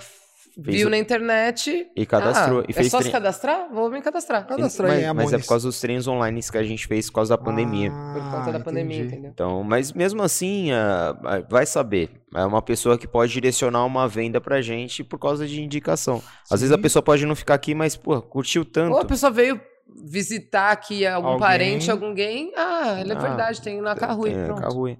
[0.57, 1.87] Viu na internet.
[1.95, 2.61] E cadastrou.
[2.61, 3.67] Ah, e fez é só se cadastrar?
[3.73, 4.47] Vou me cadastrar.
[4.47, 7.37] Cadastrar mas, mas é por causa dos treinos online que a gente fez por causa
[7.37, 7.91] da pandemia.
[7.93, 9.31] Ah, por conta da pandemia, entendeu?
[9.31, 12.09] Então, mas mesmo assim, uh, vai saber.
[12.33, 16.21] É uma pessoa que pode direcionar uma venda pra gente por causa de indicação.
[16.49, 16.65] Às Sim.
[16.65, 18.93] vezes a pessoa pode não ficar aqui, mas, pô, curtiu tanto.
[18.93, 19.59] Ou a pessoa veio
[20.03, 21.39] visitar aqui algum alguém...
[21.39, 22.51] parente, alguém.
[22.55, 24.31] Ah, é ah, verdade, tem na Carrui.
[24.31, 24.61] Tem pronto.
[24.61, 24.97] Carrui.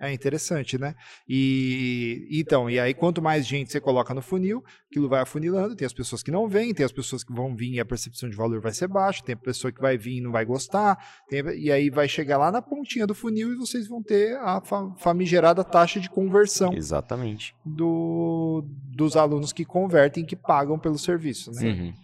[0.00, 0.94] É interessante, né?
[1.28, 5.84] E então, e aí quanto mais gente você coloca no funil, aquilo vai afunilando, tem
[5.84, 8.34] as pessoas que não vêm, tem as pessoas que vão vir e a percepção de
[8.34, 10.96] valor vai ser baixa, tem a pessoa que vai vir e não vai gostar,
[11.28, 14.62] tem, e aí vai chegar lá na pontinha do funil e vocês vão ter a
[14.96, 16.72] famigerada taxa de conversão.
[16.72, 17.54] Exatamente.
[17.62, 18.64] Do,
[18.96, 21.62] dos alunos que convertem, que pagam pelo serviço, né?
[21.62, 21.94] Uhum.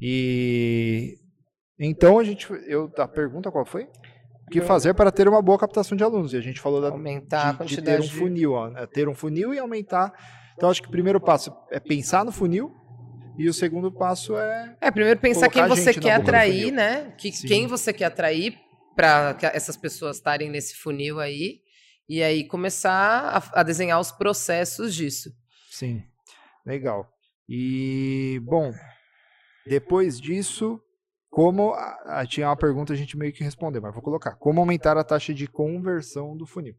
[0.00, 1.18] E
[1.78, 3.86] então a gente, eu a pergunta qual foi?
[4.46, 6.32] O que fazer para ter uma boa captação de alunos?
[6.32, 8.86] E a gente falou da, Aumentar a de, de quantidade ter um funil, ó, é
[8.86, 10.12] ter um funil e aumentar.
[10.56, 12.72] Então acho que o primeiro passo é pensar no funil
[13.36, 17.12] e o segundo passo é É, primeiro pensar quem Colocar você quer atrair, né?
[17.18, 17.48] Que, Sim.
[17.48, 18.56] quem você quer atrair
[18.94, 21.60] para essas pessoas estarem nesse funil aí.
[22.08, 25.30] E aí começar a, a desenhar os processos disso.
[25.70, 26.02] Sim,
[26.64, 27.08] legal.
[27.48, 28.72] E, bom,
[29.66, 30.80] depois disso,
[31.34, 31.74] como.
[32.28, 34.36] tinha uma pergunta, a gente meio que respondeu, mas vou colocar.
[34.36, 36.76] Como aumentar a taxa de conversão do funil?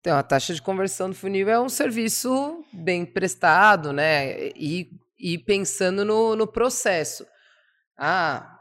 [0.00, 4.48] Então, a taxa de conversão do funil é um serviço bem prestado, né?
[4.50, 7.26] E, e pensando no, no processo.
[7.96, 8.58] Ah,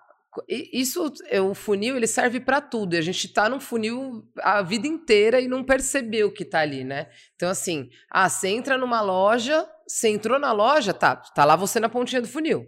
[0.48, 2.94] isso, é, o funil, ele serve para tudo.
[2.94, 6.86] E a gente está num funil a vida inteira e não percebeu que está ali,
[6.86, 7.10] né?
[7.36, 11.78] Então, assim, ah, você entra numa loja, você entrou na loja, tá, tá lá você
[11.78, 12.66] na pontinha do funil.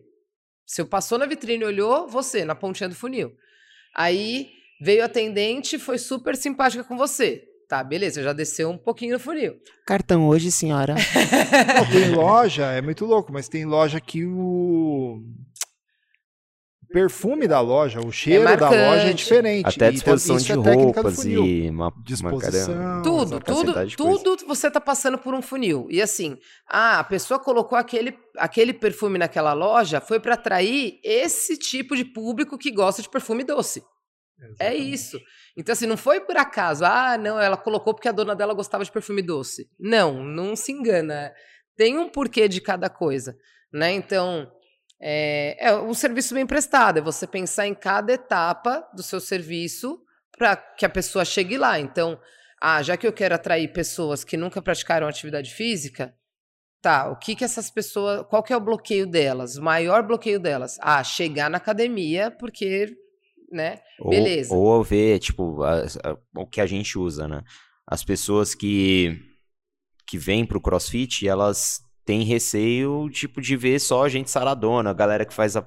[0.65, 3.33] Você passou na vitrine e olhou, você na pontinha do funil.
[3.95, 4.49] Aí
[4.81, 7.43] veio a atendente, foi super simpática com você.
[7.67, 9.55] Tá, beleza, já desceu um pouquinho no funil.
[9.85, 10.95] Cartão hoje, senhora.
[11.75, 15.23] Não, tem loja, é muito louco, mas tem loja que o
[16.93, 19.67] perfume da loja, o cheiro da loja é diferente.
[19.67, 23.01] Até a disposição de é roupas e uma, disposição.
[23.01, 23.97] Tudo, uma tudo, coisa.
[23.97, 25.87] tudo você tá passando por um funil.
[25.89, 26.37] E assim,
[26.69, 32.05] ah, a pessoa colocou aquele, aquele perfume naquela loja, foi para atrair esse tipo de
[32.05, 33.83] público que gosta de perfume doce.
[34.59, 34.93] É Exatamente.
[34.93, 35.19] isso.
[35.57, 36.85] Então, assim, não foi por acaso.
[36.85, 39.67] Ah, não, ela colocou porque a dona dela gostava de perfume doce.
[39.79, 41.33] Não, não se engana.
[41.75, 43.35] Tem um porquê de cada coisa,
[43.71, 43.91] né?
[43.93, 44.47] Então,
[45.01, 46.97] é, é um serviço bem prestado.
[46.97, 49.99] É você pensar em cada etapa do seu serviço
[50.37, 51.79] para que a pessoa chegue lá.
[51.79, 52.19] Então,
[52.61, 56.15] ah, já que eu quero atrair pessoas que nunca praticaram atividade física,
[56.81, 59.57] tá, o que que essas pessoas, qual que é o bloqueio delas?
[59.57, 60.77] O maior bloqueio delas?
[60.81, 62.95] Ah, chegar na academia porque,
[63.51, 63.79] né?
[63.99, 64.53] Ou- Beleza.
[64.55, 67.41] Ou, ver, tipo, as- a- o que a gente usa, né?
[67.85, 69.19] As pessoas que,
[70.07, 75.25] que vêm pro crossfit, elas têm receio, tipo, de ver só gente saradona, a galera
[75.25, 75.65] que faz a-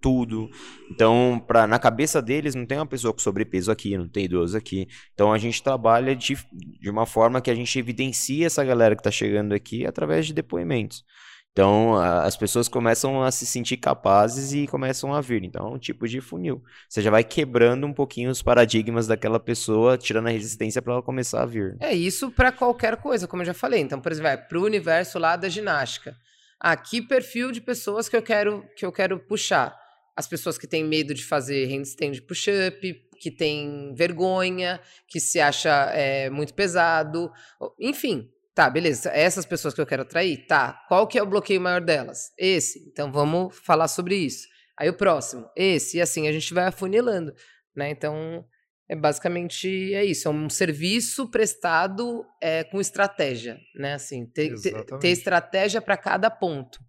[0.00, 0.50] tudo.
[0.90, 4.56] Então, pra, na cabeça deles, não tem uma pessoa com sobrepeso aqui, não tem idoso
[4.56, 4.86] aqui.
[5.14, 6.36] Então, a gente trabalha de,
[6.80, 10.34] de uma forma que a gente evidencia essa galera que tá chegando aqui através de
[10.34, 11.04] depoimentos.
[11.54, 15.44] Então, as pessoas começam a se sentir capazes e começam a vir.
[15.44, 16.60] Então, é um tipo de funil.
[16.88, 21.02] Você já vai quebrando um pouquinho os paradigmas daquela pessoa, tirando a resistência para ela
[21.02, 21.76] começar a vir.
[21.78, 23.80] É isso para qualquer coisa, como eu já falei.
[23.80, 26.16] Então, por exemplo, para o universo lá da ginástica.
[26.58, 29.78] Ah, que perfil de pessoas que eu quero que eu quero puxar?
[30.16, 35.70] As pessoas que têm medo de fazer handstand push-up, que têm vergonha, que se acha
[35.92, 37.30] é, muito pesado,
[37.78, 38.28] enfim.
[38.54, 39.10] Tá, beleza.
[39.10, 40.80] Essas pessoas que eu quero atrair, tá.
[40.88, 42.30] Qual que é o bloqueio maior delas?
[42.38, 42.78] Esse.
[42.88, 44.46] Então vamos falar sobre isso.
[44.78, 47.32] Aí o próximo, esse, e assim a gente vai afunilando,
[47.76, 47.90] né?
[47.90, 48.44] Então
[48.88, 53.94] é basicamente é isso, é um serviço prestado é, com estratégia, né?
[53.94, 54.52] Assim, ter,
[55.00, 56.80] ter, estratégia para cada ponto.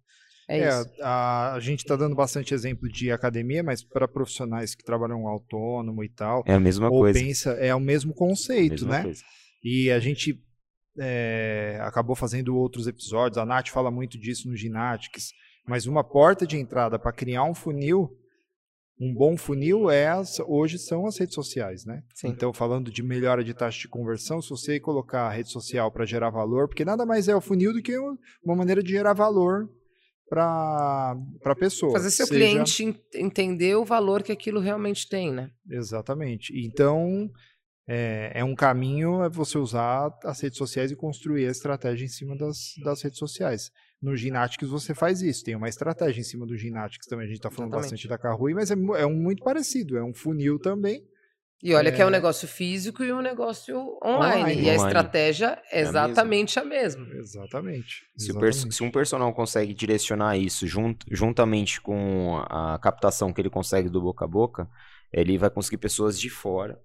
[0.48, 0.90] É, É, isso.
[1.00, 6.02] a, a gente está dando bastante exemplo de academia, mas para profissionais que trabalham autônomo
[6.04, 7.18] e tal, É a mesma ou coisa.
[7.18, 9.02] pensa, é o mesmo conceito, mesma né?
[9.04, 9.22] coisa.
[9.62, 10.40] E a gente
[10.98, 13.38] é, acabou fazendo outros episódios.
[13.38, 15.32] A Nath fala muito disso no Ginatics.
[15.68, 18.08] Mas uma porta de entrada para criar um funil,
[19.00, 22.02] um bom funil é as- hoje são as redes sociais, né?
[22.14, 22.28] Sim.
[22.28, 26.06] Então, falando de melhora de taxa de conversão, se você colocar a rede social para
[26.06, 29.12] gerar valor, porque nada mais é o funil do que um- uma maneira de gerar
[29.12, 29.68] valor
[30.30, 31.92] para a pessoa.
[31.92, 35.50] Fazer seu seja- cliente en- entender o valor que aquilo realmente tem, né?
[35.70, 36.52] Exatamente.
[36.66, 37.28] Então,
[37.88, 42.08] é, é um caminho é você usar as redes sociais e construir a estratégia em
[42.08, 43.70] cima das, das redes sociais.
[44.02, 47.24] No Ginatics você faz isso, tem uma estratégia em cima do Ginatics também.
[47.26, 47.90] A gente está falando Exatamente.
[47.92, 51.02] bastante da Carrui, mas é, é um muito parecido, é um funil também.
[51.62, 52.12] E olha que é um É.
[52.12, 54.42] negócio físico e um negócio online.
[54.42, 54.62] Online.
[54.62, 57.06] E a estratégia é É a exatamente a mesma.
[57.14, 58.02] Exatamente.
[58.16, 58.74] Se, exatamente.
[58.74, 64.02] se um personal consegue direcionar isso jun- juntamente com a captação que ele consegue do
[64.02, 64.68] boca a boca,
[65.10, 66.78] ele vai conseguir pessoas de fora.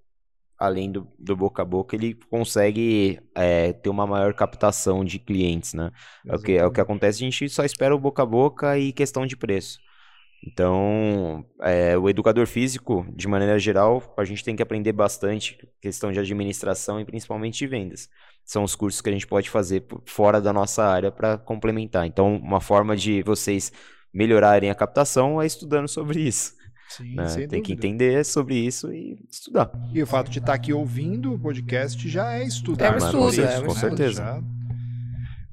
[0.61, 5.73] Além do, do boca a boca, ele consegue é, ter uma maior captação de clientes,
[5.73, 5.91] né?
[6.23, 8.77] É o, que, é o que acontece, a gente só espera o boca a boca
[8.77, 9.79] e questão de preço.
[10.45, 16.11] Então, é, o educador físico, de maneira geral, a gente tem que aprender bastante questão
[16.11, 18.07] de administração e principalmente de vendas.
[18.45, 22.05] São os cursos que a gente pode fazer fora da nossa área para complementar.
[22.05, 23.71] Então, uma forma de vocês
[24.13, 26.53] melhorarem a captação é estudando sobre isso.
[26.97, 27.25] Sim, né?
[27.47, 27.87] Tem que dúvida.
[27.87, 29.71] entender sobre isso e estudar.
[29.93, 32.85] E o fato de estar aqui ouvindo o podcast já é estudar.
[32.87, 33.79] É um estudo, é um com estudo.
[33.79, 34.23] certeza.
[34.23, 34.43] já-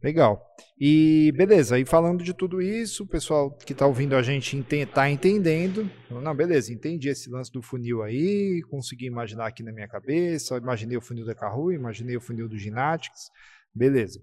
[0.02, 0.40] Legal.
[0.80, 5.10] E beleza, aí falando de tudo isso, o pessoal que está ouvindo a gente está
[5.10, 5.90] entendendo.
[6.08, 10.96] Não, beleza, entendi esse lance do funil aí, consegui imaginar aqui na minha cabeça, imaginei
[10.96, 13.28] o funil da Carru, imaginei o funil do Ginatics,
[13.74, 14.20] beleza.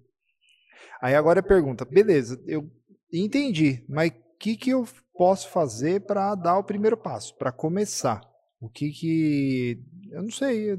[1.01, 2.71] Aí agora a pergunta, beleza, eu
[3.11, 8.21] entendi, mas o que, que eu posso fazer para dar o primeiro passo, para começar?
[8.59, 9.79] O que que.
[10.11, 10.77] Eu não sei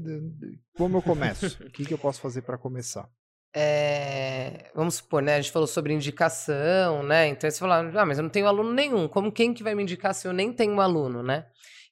[0.75, 1.45] como eu começo.
[1.63, 3.09] o que, que eu posso fazer para começar?
[3.55, 5.35] É, vamos supor, né?
[5.35, 7.27] A gente falou sobre indicação, né?
[7.27, 9.07] Então você fala, ah, mas eu não tenho aluno nenhum.
[9.07, 11.45] Como quem que vai me indicar se eu nem tenho um aluno, né?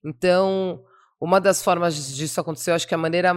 [0.03, 0.83] Então,
[1.19, 3.33] uma das formas disso acontecer, eu acho que a maneira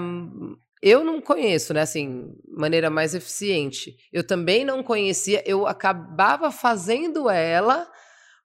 [0.83, 1.81] eu não conheço, né?
[1.81, 3.97] Assim, maneira mais eficiente.
[4.13, 7.89] Eu também não conhecia, eu acabava fazendo ela,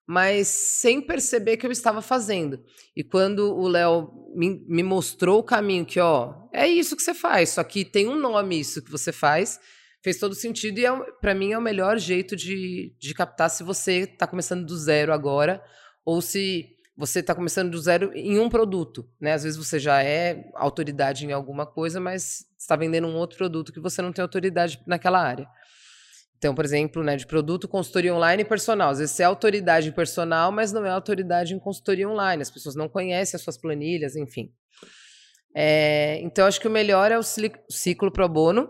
[0.07, 2.61] mas sem perceber que eu estava fazendo.
[2.95, 7.13] E quando o Léo me, me, mostrou o caminho, que, ó, é isso que você
[7.13, 9.59] faz, só que tem um nome isso que você faz,
[10.03, 13.63] fez todo sentido e é, para mim é o melhor jeito de, de captar se
[13.63, 15.63] você está começando do zero agora
[16.05, 19.33] ou se você está começando do zero em um produto, né?
[19.33, 23.73] Às vezes você já é autoridade em alguma coisa, mas está vendendo um outro produto
[23.73, 25.47] que você não tem autoridade naquela área.
[26.43, 28.89] Então, por exemplo, né, de produto, consultoria online e personal.
[28.89, 32.41] Às vezes você é autoridade personal, mas não é autoridade em consultoria online.
[32.41, 34.51] As pessoas não conhecem as suas planilhas, enfim.
[35.55, 38.69] É, então, acho que o melhor é o ciclo pro bono,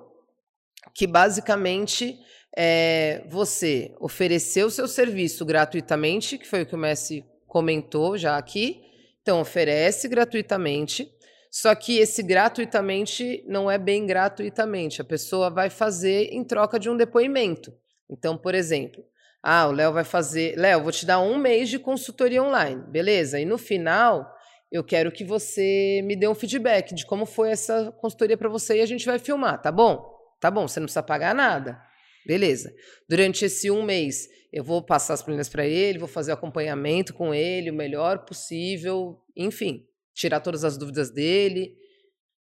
[0.94, 2.16] que basicamente
[2.56, 8.38] é você oferecer o seu serviço gratuitamente, que foi o que o Messi comentou já
[8.38, 8.84] aqui.
[9.24, 11.10] Então, oferece gratuitamente.
[11.54, 15.00] Só que esse gratuitamente não é bem gratuitamente.
[15.00, 17.72] A pessoa vai fazer em troca de um depoimento.
[18.10, 19.06] Então, por exemplo,
[19.44, 20.58] ah, o Léo vai fazer.
[20.58, 22.82] Léo, vou te dar um mês de consultoria online.
[22.90, 23.40] Beleza.
[23.40, 24.28] E no final,
[24.72, 28.80] eu quero que você me dê um feedback de como foi essa consultoria para você
[28.80, 30.12] e a gente vai filmar, tá bom?
[30.40, 31.80] Tá bom, você não precisa pagar nada.
[32.26, 32.74] Beleza.
[33.08, 37.32] Durante esse um mês, eu vou passar as planilhas para ele, vou fazer acompanhamento com
[37.32, 41.76] ele o melhor possível, enfim, tirar todas as dúvidas dele.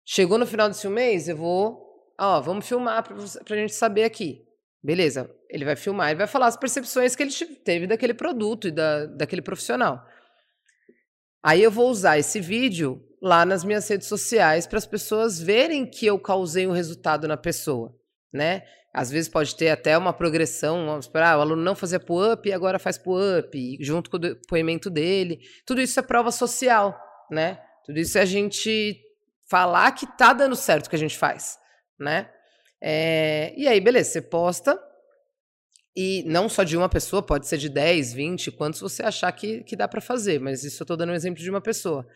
[0.04, 1.80] Chegou no final desse mês, eu vou,
[2.18, 4.44] ó, vamos filmar para a gente saber aqui.
[4.82, 7.32] Beleza, ele vai filmar, ele vai falar as percepções que ele
[7.64, 10.02] teve daquele produto e da, daquele profissional.
[11.42, 15.88] Aí eu vou usar esse vídeo lá nas minhas redes sociais para as pessoas verem
[15.88, 17.94] que eu causei um resultado na pessoa,
[18.32, 18.62] né?
[18.92, 22.52] Às vezes pode ter até uma progressão, vamos esperar, o aluno não fazia pull-up e
[22.52, 25.38] agora faz pull-up, junto com o depoimento dele.
[25.64, 26.98] Tudo isso é prova social,
[27.30, 27.60] né?
[27.84, 29.00] Tudo isso é a gente
[29.48, 31.58] falar que tá dando certo o que a gente faz,
[31.98, 32.30] né?
[32.80, 34.80] É, e aí, beleza, você posta,
[35.94, 39.62] e não só de uma pessoa, pode ser de 10, 20, quantos você achar que,
[39.64, 42.06] que dá para fazer, mas isso eu estou dando um exemplo de uma pessoa.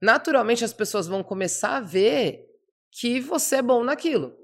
[0.00, 2.46] Naturalmente, as pessoas vão começar a ver
[2.90, 4.36] que você é bom naquilo.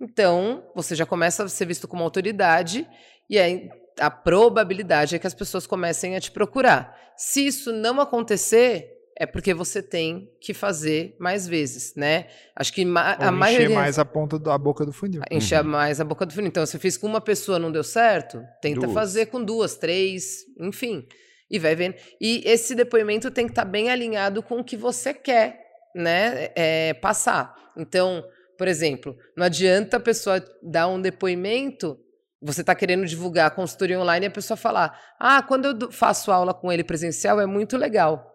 [0.00, 2.88] Então, você já começa a ser visto como autoridade,
[3.28, 6.96] e aí a probabilidade é que as pessoas comecem a te procurar.
[7.16, 12.28] Se isso não acontecer, é porque você tem que fazer mais vezes, né?
[12.56, 13.66] Acho que ma Ou a maioria...
[13.66, 15.20] Encher mais a ponta da boca do funil.
[15.30, 15.68] Encher uhum.
[15.68, 16.48] mais a boca do funil.
[16.48, 18.94] Então, se fiz com uma pessoa não deu certo, tenta duas.
[18.94, 21.06] fazer com duas, três, enfim.
[21.50, 21.96] E vai vendo.
[22.18, 26.48] E esse depoimento tem que estar tá bem alinhado com o que você quer, né?
[26.56, 27.54] É, passar.
[27.76, 28.24] Então,
[28.56, 31.98] por exemplo, não adianta a pessoa dar um depoimento
[32.42, 36.32] você está querendo divulgar a consultoria online e a pessoa falar: Ah, quando eu faço
[36.32, 38.29] aula com ele presencial é muito legal.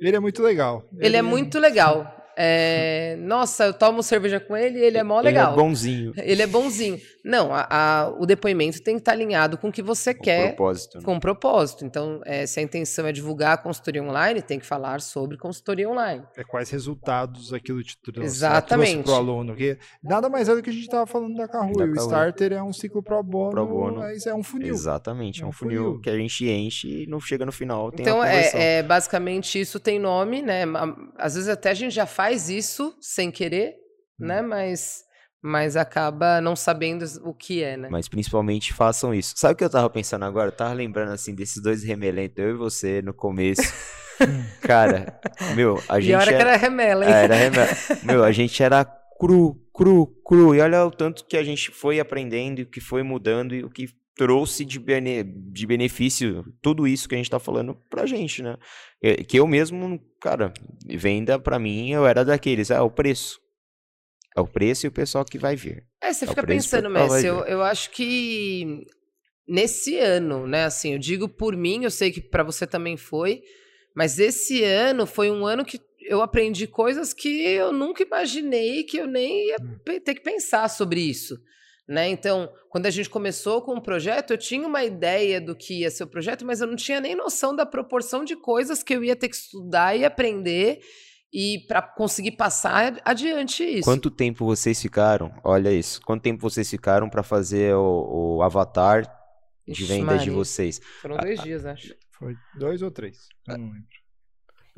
[0.00, 0.84] Ele é muito legal.
[0.92, 2.14] Ele, ele é muito legal.
[2.40, 5.52] É, nossa, eu tomo cerveja com ele e ele é mó legal.
[5.52, 6.12] Ele é bonzinho.
[6.16, 7.00] Ele é bonzinho.
[7.28, 10.54] Não, a, a, o depoimento tem que estar alinhado com o que você com quer.
[10.54, 11.04] Propósito, né?
[11.04, 11.84] Com propósito.
[11.84, 15.90] Então, é, se a intenção é divulgar a consultoria online, tem que falar sobre consultoria
[15.90, 16.24] online.
[16.34, 19.02] É quais resultados aquilo te trouxe, Exatamente.
[19.02, 19.54] para o aluno.
[19.54, 21.72] Que nada mais é do que a gente estava falando da Carru.
[21.78, 24.02] O Starter é um ciclo pro bono, pro bono.
[24.02, 24.72] é um funil.
[24.72, 27.52] Exatamente, é um, é um funil, funil, que a gente enche e não chega no
[27.52, 27.92] final.
[27.92, 30.62] então, é, é, basicamente isso tem nome, né?
[31.18, 33.74] Às vezes até a gente já faz isso sem querer,
[34.18, 34.40] né?
[34.40, 34.48] Hum.
[34.48, 35.06] Mas
[35.42, 37.88] mas acaba não sabendo o que é, né?
[37.90, 39.34] Mas principalmente façam isso.
[39.36, 40.48] Sabe o que eu tava pensando agora?
[40.48, 43.62] Eu tava lembrando assim desses dois remelentos, eu e você no começo.
[44.60, 45.20] Cara,
[45.54, 46.10] meu, a gente.
[46.10, 46.36] E hora era...
[46.36, 47.12] que era remela, hein?
[47.12, 47.68] É, era remela.
[48.02, 50.54] meu, a gente era cru, cru, cru.
[50.54, 53.88] E olha o tanto que a gente foi aprendendo, que foi mudando e o que
[54.16, 58.56] trouxe de, bene, de benefício tudo isso que a gente tá falando pra gente, né?
[59.28, 60.52] Que eu mesmo, cara,
[60.84, 63.38] venda pra mim, eu era daqueles, é o preço.
[64.36, 65.84] É o preço e o pessoal que vai vir.
[66.02, 68.86] É, você é fica pensando, Messi, eu, eu acho que
[69.48, 73.42] nesse ano, né, assim, eu digo por mim, eu sei que para você também foi,
[73.96, 78.98] mas esse ano foi um ano que eu aprendi coisas que eu nunca imaginei que
[78.98, 79.78] eu nem ia hum.
[79.84, 81.38] ter que pensar sobre isso
[81.86, 82.08] Né?
[82.08, 85.90] Então, quando a gente começou com o projeto, eu tinha uma ideia do que ia
[85.90, 89.02] ser o projeto, mas eu não tinha nem noção da proporção de coisas que eu
[89.02, 90.80] ia ter que estudar e aprender
[91.32, 93.84] e para conseguir passar adiante isso.
[93.84, 95.32] Quanto tempo vocês ficaram?
[95.44, 96.00] Olha isso.
[96.02, 99.02] Quanto tempo vocês ficaram para fazer o, o, avatar
[99.66, 100.24] de Ixi, vendas Maria.
[100.24, 100.80] de vocês?
[101.02, 101.94] Foram dois dias, acho.
[102.12, 103.28] Foi dois ou três?
[103.46, 103.97] Eu não lembro.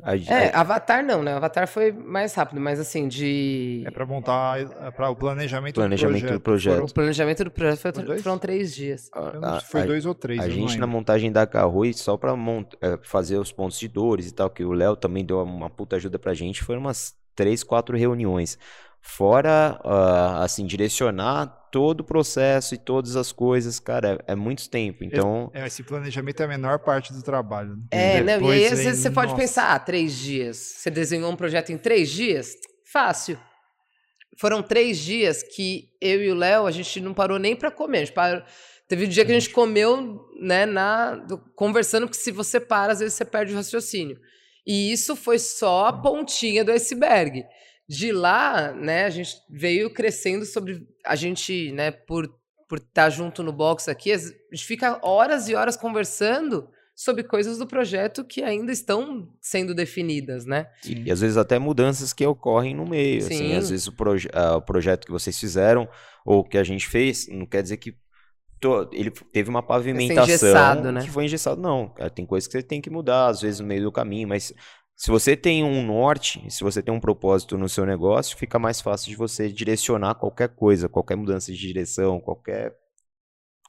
[0.03, 1.33] A- É, a- Avatar não, né?
[1.33, 3.83] Avatar foi mais rápido, mas assim, de.
[3.85, 6.73] É para montar é para o planejamento, Planejamento do do projeto.
[6.75, 6.89] projeto.
[6.89, 8.21] O planejamento do projeto foi- Foi dois?
[8.21, 9.09] foram três dias.
[9.13, 10.39] A- se foi a- dois ou três.
[10.39, 14.27] A gente na montagem da Carrui, só pra mont- eh, fazer os pontos de dores
[14.29, 17.63] e tal, que o Léo também deu uma puta ajuda pra gente, foram umas três,
[17.63, 18.57] quatro reuniões.
[19.01, 24.69] Fora, ah, assim, direcionar todo o processo e todas as coisas, cara, é, é muito
[24.69, 25.03] tempo.
[25.03, 27.75] Então, É, esse planejamento é a menor parte do trabalho.
[27.77, 27.83] né?
[27.91, 29.41] É, não, e Depois aí às vezes você pode nossa.
[29.41, 30.57] pensar, ah, três dias.
[30.57, 32.53] Você desenhou um projeto em três dias?
[32.91, 33.39] Fácil.
[34.39, 37.97] Foram três dias que eu e o Léo, a gente não parou nem para comer.
[37.99, 38.43] A gente parou-
[38.87, 42.91] Teve um dia que a gente comeu, né, na, do- conversando, porque se você para,
[42.91, 44.17] às vezes você perde o raciocínio.
[44.67, 47.41] E isso foi só a pontinha do iceberg.
[47.91, 50.87] De lá, né, a gente veio crescendo sobre.
[51.05, 52.29] A gente, né, por
[52.69, 57.57] por estar junto no box aqui, a gente fica horas e horas conversando sobre coisas
[57.57, 60.67] do projeto que ainda estão sendo definidas, né?
[60.85, 63.25] e, e às vezes até mudanças que ocorrem no meio.
[63.25, 63.55] Assim, Sim.
[63.57, 65.85] às vezes o, proje- ah, o projeto que vocês fizeram
[66.25, 67.93] ou que a gente fez, não quer dizer que
[68.93, 71.01] ele teve uma pavimentação engessado, né?
[71.01, 71.89] que foi engessado, não.
[71.89, 74.53] Cara, Tem coisas que você tem que mudar, às vezes no meio do caminho, mas
[75.03, 78.79] se você tem um norte, se você tem um propósito no seu negócio, fica mais
[78.79, 82.71] fácil de você direcionar qualquer coisa, qualquer mudança de direção, qualquer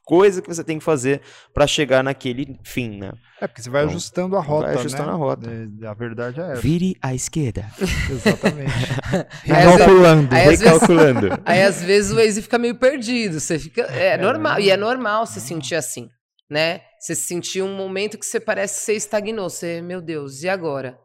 [0.05, 1.23] coisa que você tem que fazer
[1.55, 3.13] para chegar naquele fim, né?
[3.41, 5.13] É, porque você vai Então, ajustando a rota, vai ajustando né?
[5.13, 5.51] a rota.
[5.51, 6.61] É, A verdade é essa.
[6.61, 7.65] Vire à esquerda.
[8.11, 8.71] Exatamente.
[9.43, 10.35] Recalculando.
[10.35, 11.29] aí, às vezes- Recalculando.
[11.47, 15.25] Aí às vezes o Waze fica meio perdido, você fica, é normal, e é normal
[15.25, 16.11] se sentir assim,
[16.51, 16.83] né?
[17.01, 20.99] Você sentir um momento que você parece que você estagnou, você, meu Deus, e agora?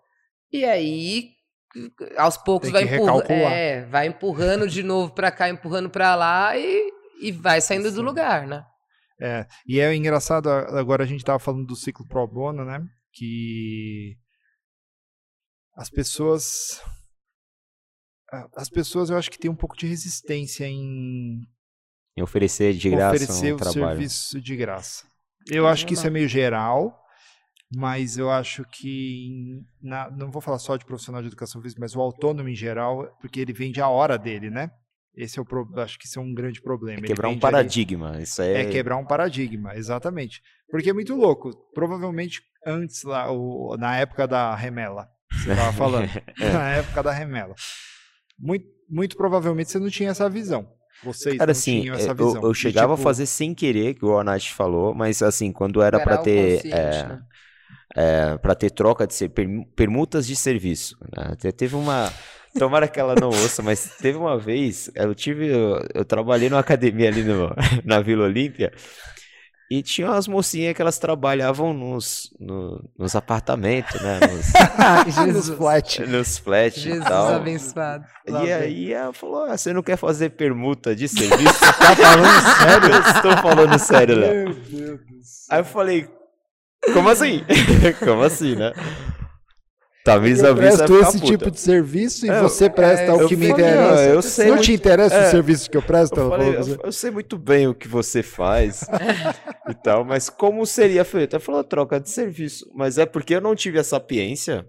[0.52, 1.32] E aí
[2.18, 3.52] aos poucos vai recalcular.
[3.52, 6.91] é, vai empurrando de novo pra cá, empurrando pra lá e,
[7.22, 8.02] e vai saindo do Sim.
[8.04, 8.66] lugar, né?
[9.20, 12.80] É, e é engraçado, agora a gente tava falando do ciclo pro bono, né?
[13.14, 14.16] Que
[15.76, 16.82] as pessoas.
[18.56, 21.41] As pessoas eu acho que tem um pouco de resistência em
[22.18, 23.88] Em oferecer de graça oferecer um o trabalho.
[23.98, 25.08] serviço de graça.
[25.50, 26.93] Eu acho que isso é meio geral,
[27.76, 31.95] mas eu acho que na- não vou falar só de profissional de educação física, mas
[31.95, 34.72] o autônomo em geral, porque ele vende a hora dele, né?
[35.15, 36.99] Esse é o pro- acho que isso é um grande problema.
[36.99, 38.22] É Ele quebrar um vende ali- paradigma.
[38.22, 40.41] Isso é, é quebrar um paradigma, exatamente.
[40.70, 41.51] Porque é muito louco.
[41.74, 46.07] Provavelmente antes lá, o- na época da remela, você estava falando,
[46.39, 46.53] É.
[46.53, 47.55] na época da remela,
[48.39, 50.70] muito, muito provavelmente você não tinha essa visão.
[51.03, 52.41] Vocês Cara, não assim, tinham essa eu, visão.
[52.43, 55.99] eu chegava a tipo, fazer sem querer, que o Ornat falou, mas assim, quando era
[55.99, 57.22] para ter é, né?
[57.95, 60.97] É, para ter troca de ser, permu- permutas de serviço.
[61.15, 61.35] né?
[61.38, 62.11] Te- Teve uma.
[62.57, 65.47] Tomara que ela não ouça, mas teve uma vez, eu tive.
[65.47, 67.53] Eu, eu trabalhei numa academia ali no,
[67.85, 68.71] na Vila Olímpia.
[69.69, 74.19] E tinha umas mocinhas que elas trabalhavam nos, no- nos apartamentos, né?
[74.31, 75.99] Nos, Ai, nos Jesus, flat.
[76.07, 77.33] nos flats e Jesus tal.
[77.35, 78.05] abençoado.
[78.29, 78.53] Lá E vem.
[78.53, 81.59] aí ela falou: ah, você não quer fazer permuta de serviço?
[81.59, 82.95] Tá falando sério?
[82.95, 84.33] Eu estou falando sério, Léo.
[84.45, 85.47] Meu Deus do céu.
[85.51, 86.07] Aí eu falei,
[86.93, 87.43] como assim?
[88.03, 88.71] como assim, né?
[90.03, 91.25] Talvez a Eu presto esse puta.
[91.25, 94.03] tipo de serviço e É, você presta é, o que me falei, interessa.
[94.03, 95.28] eu sei não muito- te interessa é.
[95.28, 96.17] o serviço que eu presto?
[96.17, 98.86] Eu, falei, eu, eu sei muito bem o que você faz
[99.69, 101.36] e tal, mas como seria feito?
[101.36, 102.65] Ela falou, troca de serviço.
[102.73, 104.65] Mas é porque eu não tive a sapiência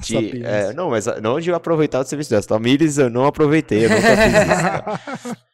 [0.00, 0.14] de...
[0.14, 0.46] Sapiência.
[0.48, 2.42] é, não, mas não de aproveitar o serviço dela.
[2.42, 5.36] Tamires eu não aproveitei, eu nunca fiz isso.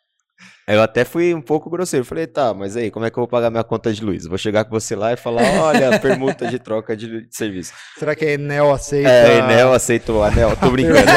[0.66, 2.04] Eu até fui um pouco grosseiro.
[2.04, 4.26] Falei, tá, mas aí, como é que eu vou pagar minha conta de luz?
[4.26, 7.72] Vou chegar com você lá e falar, olha, permuta de troca de, serviço.
[7.98, 9.10] Será que a Enel aceita?
[9.10, 10.56] É, Enel aceitou anel.
[10.56, 11.00] Tô brincando.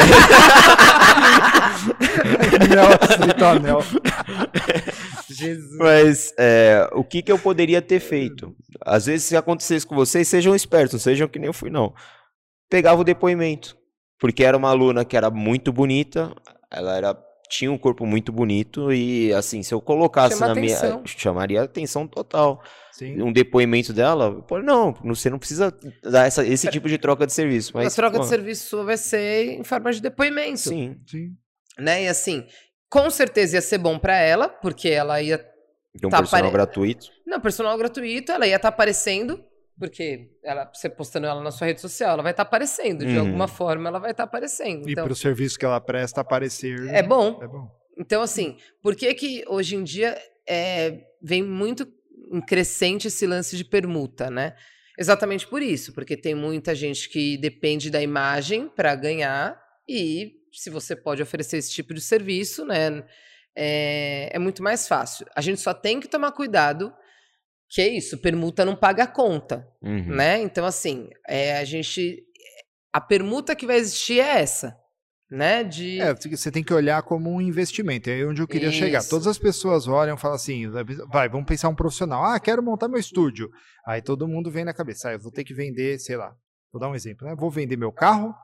[2.64, 3.80] Enel aceita o anel.
[5.34, 5.76] Jesus.
[5.78, 8.54] Mas é, o que, que eu poderia ter feito?
[8.80, 11.92] Às vezes, se acontecesse com vocês, sejam espertos, sejam que nem eu fui, não.
[12.70, 13.76] Pegava o depoimento.
[14.18, 16.32] Porque era uma aluna que era muito bonita,
[16.70, 17.18] ela era,
[17.48, 20.76] tinha um corpo muito bonito, e assim, se eu colocasse Chama na minha.
[20.76, 21.02] atenção.
[21.06, 22.62] Chamaria atenção total.
[22.92, 23.20] Sim.
[23.22, 27.32] Um depoimento dela, pô, não, você não precisa dar essa, esse tipo de troca de
[27.32, 27.72] serviço.
[27.74, 30.60] Mas, a troca pô, de serviço sua vai ser em forma de depoimento.
[30.60, 30.96] Sim.
[31.06, 31.30] Sim.
[31.78, 32.04] Né?
[32.04, 32.46] E assim,
[32.88, 35.38] com certeza ia ser bom pra ela, porque ela ia.
[35.38, 37.06] Tem um Tá, personal pare- gratuito.
[37.26, 39.40] Não, personal gratuito, ela ia estar aparecendo,
[39.78, 43.04] porque ela, você postando ela na sua rede social, ela vai estar aparecendo.
[43.04, 43.20] De Uhum.
[43.20, 44.88] alguma forma, ela vai estar aparecendo.
[44.88, 46.88] E Então, para o serviço que ela presta aparecer.
[46.88, 47.40] é bom.
[47.42, 47.70] É bom.
[47.98, 50.16] Então, assim, por que que hoje em dia
[50.48, 51.86] é, vem muito
[52.32, 54.54] em crescente esse lance de permuta, né?
[54.98, 60.70] Exatamente por isso, porque tem muita gente que depende da imagem para ganhar e se
[60.70, 63.04] você pode oferecer esse tipo de serviço, né,
[63.56, 65.26] é, é, muito mais fácil.
[65.34, 66.92] A gente só tem que tomar cuidado
[67.74, 70.14] que é isso, permuta não paga a conta, uhum.
[70.14, 70.40] né?
[70.40, 72.22] Então assim, é, a gente
[72.92, 74.78] a permuta que vai existir é essa
[75.30, 75.64] né?
[75.64, 76.00] De...
[76.00, 78.08] É, você tem que olhar como um investimento.
[78.08, 78.78] É onde eu queria Isso.
[78.78, 79.02] chegar.
[79.04, 80.70] Todas as pessoas olham e falam assim:
[81.10, 82.24] vai, vamos pensar um profissional.
[82.24, 83.50] Ah, quero montar meu estúdio.
[83.86, 86.32] Aí todo mundo vem na cabeça: ah, eu vou ter que vender, sei lá.
[86.72, 87.34] Vou dar um exemplo, né?
[87.36, 88.34] Vou vender meu carro,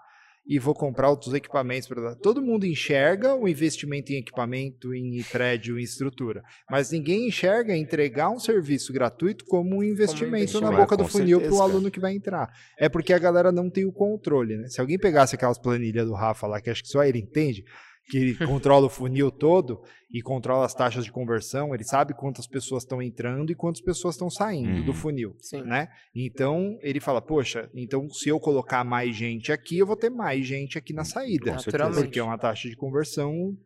[0.47, 5.79] e vou comprar outros equipamentos para todo mundo enxerga o investimento em equipamento, em prédio,
[5.79, 10.71] em estrutura, mas ninguém enxerga entregar um serviço gratuito como um investimento, como investimento.
[10.73, 12.51] na boca do funil para o aluno que vai entrar.
[12.79, 14.69] É porque a galera não tem o controle, né?
[14.69, 17.65] Se alguém pegasse aquelas planilhas do Rafa lá, que acho que só ele entende,
[18.11, 19.81] que controla o funil todo
[20.13, 24.17] e controla as taxas de conversão, ele sabe quantas pessoas estão entrando e quantas pessoas
[24.17, 24.85] estão saindo uhum.
[24.85, 25.63] do funil, Sim.
[25.63, 25.89] né?
[26.15, 30.45] Então, ele fala, poxa, então se eu colocar mais gente aqui, eu vou ter mais
[30.45, 31.57] gente aqui na saída,
[31.95, 33.57] porque é uma taxa de conversão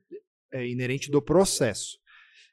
[0.53, 1.99] é, inerente do processo.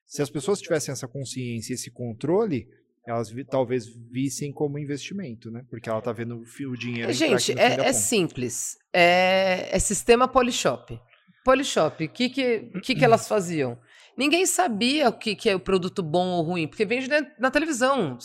[0.06, 2.68] Se as pessoas tivessem essa consciência, esse controle,
[3.08, 5.64] elas vi, talvez vissem como investimento, né?
[5.70, 7.12] Porque ela está vendo o, dinheiro.
[7.14, 8.78] Gente, é, é simples.
[8.94, 11.00] É, é sistema Polishop.
[11.44, 13.80] Polishop, o que que, que que elas faziam?
[14.18, 17.08] Ninguém sabia o que, que é o produto bom ou ruim, porque vende
[17.40, 18.18] na televisão.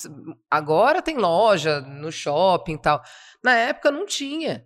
[0.51, 3.03] Agora tem loja, no shopping e tal.
[3.43, 4.64] Na época não tinha.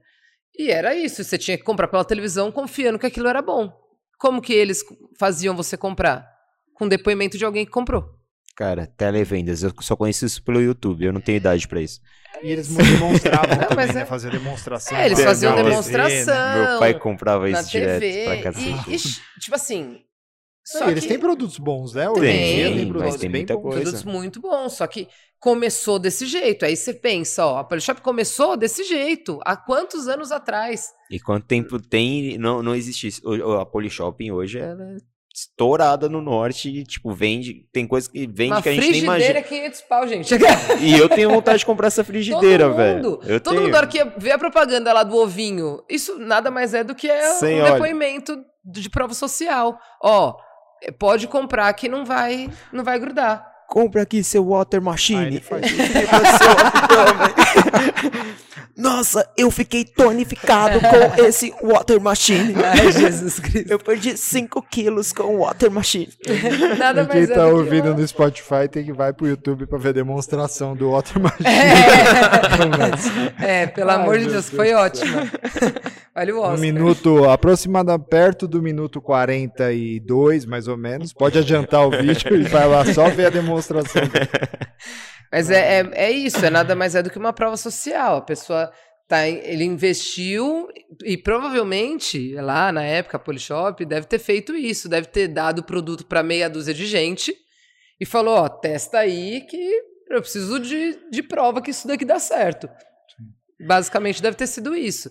[0.58, 3.72] E era isso, você tinha que comprar pela televisão confiando que aquilo era bom.
[4.18, 4.82] Como que eles
[5.18, 6.26] faziam você comprar?
[6.74, 8.19] Com depoimento de alguém que comprou.
[8.56, 12.00] Cara, televendas, eu só conheço isso pelo YouTube, eu não tenho idade para isso.
[12.42, 14.02] E eles demonstravam não, também, né?
[14.02, 14.06] É...
[14.06, 14.98] Fazer demonstração.
[14.98, 16.10] É, eles faziam demonstração.
[16.10, 16.68] TV, né?
[16.68, 18.60] Meu pai comprava isso direto TV, pra casa.
[18.60, 18.98] E, e,
[19.40, 20.00] tipo assim...
[20.62, 22.08] Só eles têm produtos bons, né?
[22.08, 23.62] Hoje tem, tem produtos tem muita bons.
[23.62, 23.80] coisa.
[23.80, 25.08] Produtos muito bons, só que
[25.40, 26.64] começou desse jeito.
[26.64, 29.40] Aí você pensa, ó, a Polishop começou desse jeito.
[29.44, 30.86] Há quantos anos atrás?
[31.10, 33.22] E quanto tempo tem, não, não existe isso.
[33.58, 34.96] A Polishop hoje, ela
[35.40, 37.66] estourada no norte e, tipo, vende.
[37.72, 39.14] Tem coisa que vende Uma que a gente nem imagina.
[39.14, 40.34] frigideira é 500 pau, gente.
[40.80, 43.02] e eu tenho vontade de comprar essa frigideira, velho.
[43.02, 43.62] Todo mundo, todo tenho.
[43.66, 47.08] mundo, hora que vê a propaganda lá do ovinho, isso nada mais é do que
[47.10, 47.72] é Sem um óleo.
[47.74, 49.78] depoimento de prova social.
[50.02, 50.36] Ó,
[50.98, 53.49] pode comprar que não vai, não vai grudar.
[53.70, 55.40] Compra aqui seu water machine.
[58.76, 62.54] Nossa, eu fiquei tonificado com esse water machine.
[62.64, 63.70] Ai, Jesus Cristo.
[63.70, 66.08] Eu perdi 5 quilos com o water machine.
[66.78, 69.90] Nada mais quem tá é ouvindo no Spotify tem que vai pro YouTube pra ver
[69.90, 71.46] a demonstração do water machine.
[73.38, 75.16] É, é pelo Ai, amor de Deus, Deus foi ótimo.
[76.20, 76.58] Olha o Oscar.
[76.58, 81.14] Um minuto, aproximadamente perto do minuto 42, mais ou menos.
[81.14, 84.02] Pode adiantar o vídeo e vai lá só ver a demonstração.
[85.32, 88.16] Mas é, é, é, isso, é nada mais é do que uma prova social.
[88.16, 88.70] A pessoa
[89.08, 90.68] tá, ele investiu
[91.02, 95.64] e provavelmente lá na época a Polishop deve ter feito isso, deve ter dado o
[95.64, 97.34] produto para meia dúzia de gente
[97.98, 99.56] e falou, ó, testa aí que
[100.10, 102.68] eu preciso de, de prova que isso daqui dá certo.
[103.66, 105.10] Basicamente deve ter sido isso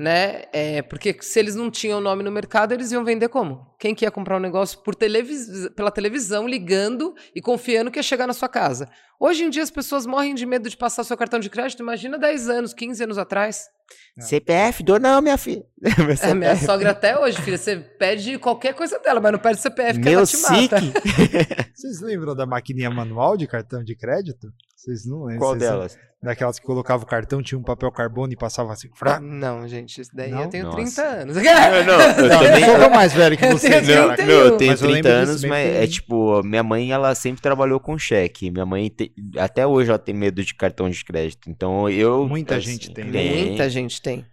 [0.00, 0.44] né?
[0.52, 3.69] É, porque se eles não tinham nome no mercado, eles iam vender como?
[3.80, 8.02] Quem que ia comprar um negócio por televis pela televisão, ligando e confiando que ia
[8.02, 8.86] chegar na sua casa?
[9.18, 11.82] Hoje em dia as pessoas morrem de medo de passar seu cartão de crédito.
[11.82, 13.70] Imagina 10 anos, 15 anos atrás.
[14.18, 14.20] É.
[14.20, 15.64] CPF, dor não, minha filha.
[16.22, 17.56] É, minha sogra até hoje, filha.
[17.56, 20.76] Você pede qualquer coisa dela, mas não pede CPF que Meu ela te mata.
[21.74, 24.52] Vocês lembram da maquininha manual de cartão de crédito?
[24.76, 25.38] Vocês não lembram?
[25.38, 25.98] Qual delas?
[26.22, 28.90] Daquelas que colocava o cartão, tinha um papel carbono e passava assim.
[28.94, 29.18] Frá.
[29.20, 30.42] Não, gente, isso daí não?
[30.42, 30.76] eu tenho Nossa.
[30.76, 31.36] 30 anos.
[31.40, 32.64] Não, não, eu não, também.
[32.64, 33.69] Eu sou mais velho que você.
[33.70, 37.14] Eu tenho, meu, meu, eu tenho 30 eu anos, mas é tipo, minha mãe, ela
[37.14, 38.50] sempre trabalhou com cheque.
[38.50, 41.50] Minha mãe, te, até hoje, ela tem medo de cartão de crédito.
[41.50, 42.26] Então eu.
[42.26, 43.10] Muita assim, gente tem.
[43.10, 43.46] tem.
[43.46, 44.26] Muita gente tem.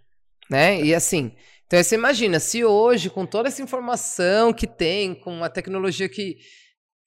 [0.50, 0.82] Né?
[0.82, 1.32] E assim.
[1.66, 6.38] Então você imagina, se hoje, com toda essa informação que tem, com a tecnologia que,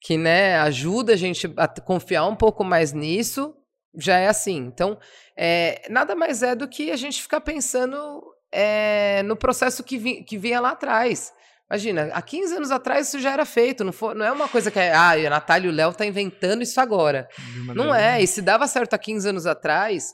[0.00, 3.52] que né, ajuda a gente a confiar um pouco mais nisso,
[3.98, 4.56] já é assim.
[4.56, 4.96] Então,
[5.36, 8.22] é, nada mais é do que a gente ficar pensando
[8.52, 11.32] é, no processo que, vi, que vinha lá atrás.
[11.72, 14.78] Imagina, há 15 anos atrás isso já era feito, não, não é uma coisa que
[14.78, 17.26] é, ah, a Natália e o Léo tá inventando isso agora.
[17.74, 20.12] Não é, e se dava certo há 15 anos atrás,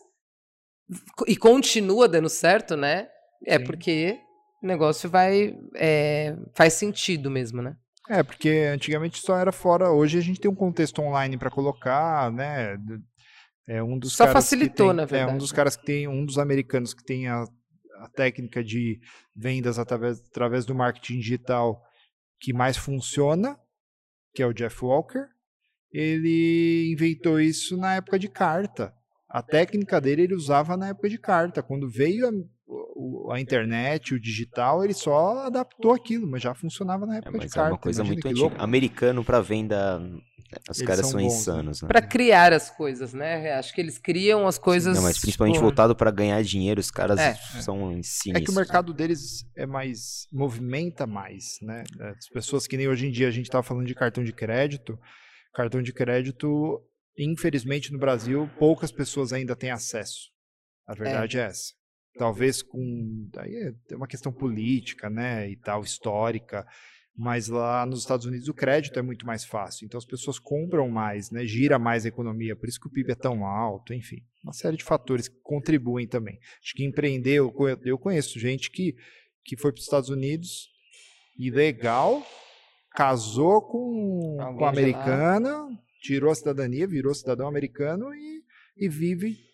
[1.26, 3.09] e continua dando certo, né?
[3.44, 3.64] É Sim.
[3.64, 4.20] porque
[4.62, 5.52] o negócio vai.
[5.74, 7.74] É, faz sentido mesmo, né?
[8.09, 9.90] É, porque antigamente só era fora.
[9.90, 12.78] Hoje a gente tem um contexto online para colocar, né?
[13.66, 15.32] É um dos Só facilitou, tem, na verdade.
[15.32, 17.44] É um dos caras que tem, um dos americanos que tem a,
[17.99, 19.01] a técnica de
[19.34, 21.82] vendas através, através do marketing digital
[22.40, 23.59] que mais funciona,
[24.34, 25.26] que é o Jeff Walker,
[25.90, 28.94] ele inventou isso na época de carta.
[29.28, 31.62] A técnica dele ele usava na época de carta.
[31.62, 32.26] Quando veio
[33.29, 37.41] a, a internet, o digital, ele só adaptou aquilo, mas já funcionava na época é,
[37.41, 37.71] de carta.
[37.71, 38.62] É uma coisa Imagina muito antiga.
[38.62, 40.01] Americano para venda
[40.71, 41.89] os eles caras são, são insanos, né?
[41.89, 43.53] Para criar as coisas, né?
[43.53, 44.97] Acho que eles criam as coisas.
[44.97, 47.35] Não, mas principalmente voltado para ganhar dinheiro, os caras é.
[47.61, 48.35] são sinistros.
[48.35, 51.85] É que o mercado deles é mais movimenta mais, né?
[52.01, 54.99] As pessoas que nem hoje em dia a gente estava falando de cartão de crédito,
[55.53, 56.83] cartão de crédito,
[57.19, 60.31] infelizmente no Brasil poucas pessoas ainda têm acesso.
[60.87, 61.78] A verdade é, é essa.
[62.19, 66.66] Talvez com aí é uma questão política, né, e tal, histórica
[67.19, 70.89] mas lá nos Estados Unidos o crédito é muito mais fácil, então as pessoas compram
[70.89, 74.25] mais, né, gira mais a economia, por isso que o PIB é tão alto, enfim,
[74.43, 76.39] uma série de fatores que contribuem também.
[76.62, 77.41] Acho que empreender,
[77.85, 78.95] eu conheço gente que,
[79.45, 80.69] que foi para os Estados Unidos
[81.37, 82.25] e legal,
[82.93, 85.69] casou com, com a americana,
[86.01, 88.45] tirou a cidadania, virou cidadão americano e,
[88.77, 89.47] e vive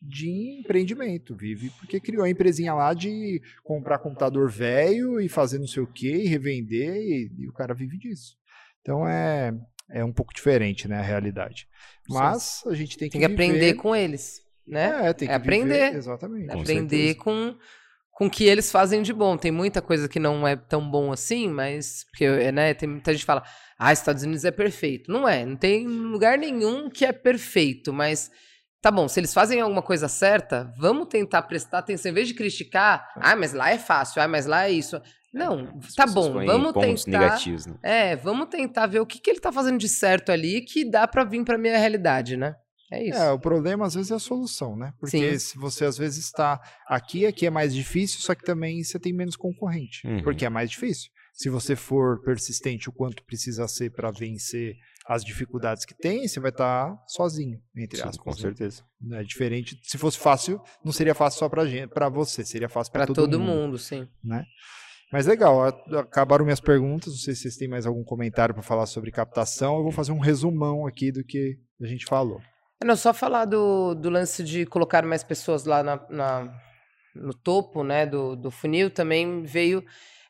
[0.00, 5.66] de empreendimento, vive porque criou a empresinha lá de comprar computador velho e fazer não
[5.66, 8.36] sei o que, e revender, e, e, o cara vive disso.
[8.80, 9.52] Então é,
[9.90, 11.68] é um pouco diferente, né, a realidade.
[12.08, 15.08] Mas a gente tem que, tem que aprender com eles, né?
[15.08, 15.86] É, tem que é aprender.
[15.86, 16.50] Viver, exatamente.
[16.50, 17.56] aprender com
[18.10, 19.34] com o que eles fazem de bom.
[19.38, 23.20] Tem muita coisa que não é tão bom assim, mas porque, né, tem muita gente
[23.20, 23.42] que fala:
[23.78, 25.10] "Ah, Estados Unidos é perfeito".
[25.10, 28.30] Não é, não tem lugar nenhum que é perfeito, mas
[28.80, 32.10] Tá bom, se eles fazem alguma coisa certa, vamos tentar prestar atenção.
[32.10, 35.00] Em vez de criticar, ah, mas lá é fácil, ah, mas lá é isso.
[35.32, 37.20] Não, As tá bom, vamos tentar.
[37.20, 37.76] Negativos, né?
[37.82, 41.06] É, vamos tentar ver o que, que ele tá fazendo de certo ali que dá
[41.06, 42.56] para vir pra minha realidade, né?
[42.90, 43.18] É isso.
[43.18, 44.92] É, o problema às vezes é a solução, né?
[44.98, 45.38] Porque Sim.
[45.38, 49.12] se você às vezes está aqui, aqui é mais difícil, só que também você tem
[49.12, 50.22] menos concorrente, uhum.
[50.22, 51.10] porque é mais difícil.
[51.32, 54.76] Se você for persistente o quanto precisa ser para vencer
[55.10, 58.18] as dificuldades que tem, você vai estar tá sozinho, entre Sim, aspas.
[58.18, 58.36] Com né?
[58.36, 58.84] certeza.
[59.14, 59.76] É diferente.
[59.82, 63.16] Se fosse fácil, não seria fácil só para gente, para você, seria fácil para todo,
[63.16, 64.06] todo mundo, mundo, sim.
[64.22, 64.44] Né?
[65.12, 65.64] Mas legal,
[65.98, 67.12] acabaram minhas perguntas.
[67.12, 69.78] Não sei se vocês têm mais algum comentário para falar sobre captação.
[69.78, 72.40] Eu vou fazer um resumão aqui do que a gente falou.
[72.80, 76.60] É, não, só falar do, do lance de colocar mais pessoas lá na, na
[77.16, 79.84] no topo né, do, do funil também veio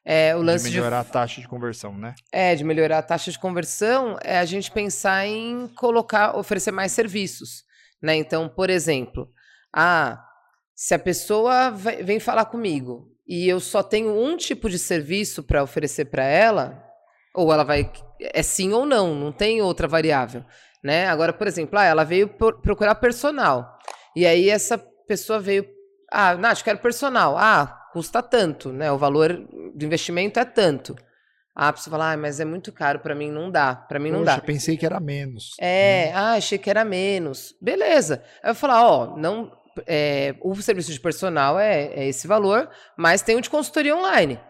[0.04, 1.08] é, o lance de melhorar de...
[1.08, 2.14] a taxa de conversão, né?
[2.32, 6.92] É, de melhorar a taxa de conversão é a gente pensar em colocar, oferecer mais
[6.92, 7.64] serviços,
[8.02, 8.16] né?
[8.16, 9.30] Então, por exemplo,
[9.74, 10.24] ah,
[10.74, 15.62] se a pessoa vem falar comigo e eu só tenho um tipo de serviço para
[15.62, 16.82] oferecer para ela,
[17.34, 20.44] ou ela vai é sim ou não, não tem outra variável,
[20.82, 21.08] né?
[21.08, 23.78] Agora, por exemplo, ah, ela veio procurar personal
[24.16, 25.66] e aí essa pessoa veio,
[26.10, 28.90] ah, Nath, quero personal, ah custa tanto, né?
[28.90, 29.32] O valor
[29.74, 30.96] do investimento é tanto.
[31.54, 34.20] Ah, você fala, ah, mas é muito caro, para mim não dá, para mim não
[34.20, 34.40] Poxa, dá.
[34.40, 35.56] pensei que era menos.
[35.60, 36.16] É, hum.
[36.16, 37.54] ah, achei que era menos.
[37.60, 38.22] Beleza.
[38.42, 39.52] Aí eu falar, ó, não,
[39.86, 44.40] é, o serviço de personal é, é, esse valor, mas tem o de consultoria online.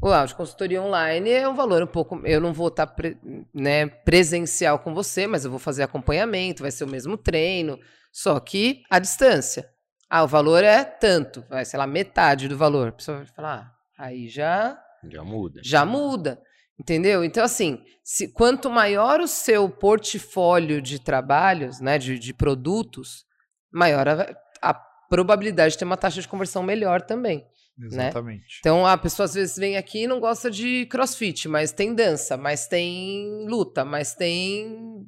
[0.00, 2.20] O de consultoria online é um valor um pouco.
[2.26, 3.16] Eu não vou estar pre,
[3.54, 7.78] né, presencial com você, mas eu vou fazer acompanhamento, vai ser o mesmo treino,
[8.12, 9.71] só que à distância.
[10.14, 12.88] Ah, o valor é tanto, vai, sei lá, metade do valor.
[12.88, 14.78] A pessoa vai falar, ah, aí já.
[15.10, 15.62] Já muda.
[15.64, 16.38] Já muda.
[16.78, 17.24] Entendeu?
[17.24, 23.24] Então, assim, se, quanto maior o seu portfólio de trabalhos, né, de, de produtos,
[23.72, 24.74] maior a, a,
[25.08, 27.46] probabilidade de ter uma taxa de conversão melhor também.
[27.78, 27.86] Né?
[27.86, 28.36] Exatamente.
[28.36, 28.58] Né?
[28.60, 32.36] Então, a pessoa às vezes vem aqui e não gosta de crossfit, mas tem dança,
[32.36, 35.06] mas tem luta, mas tem.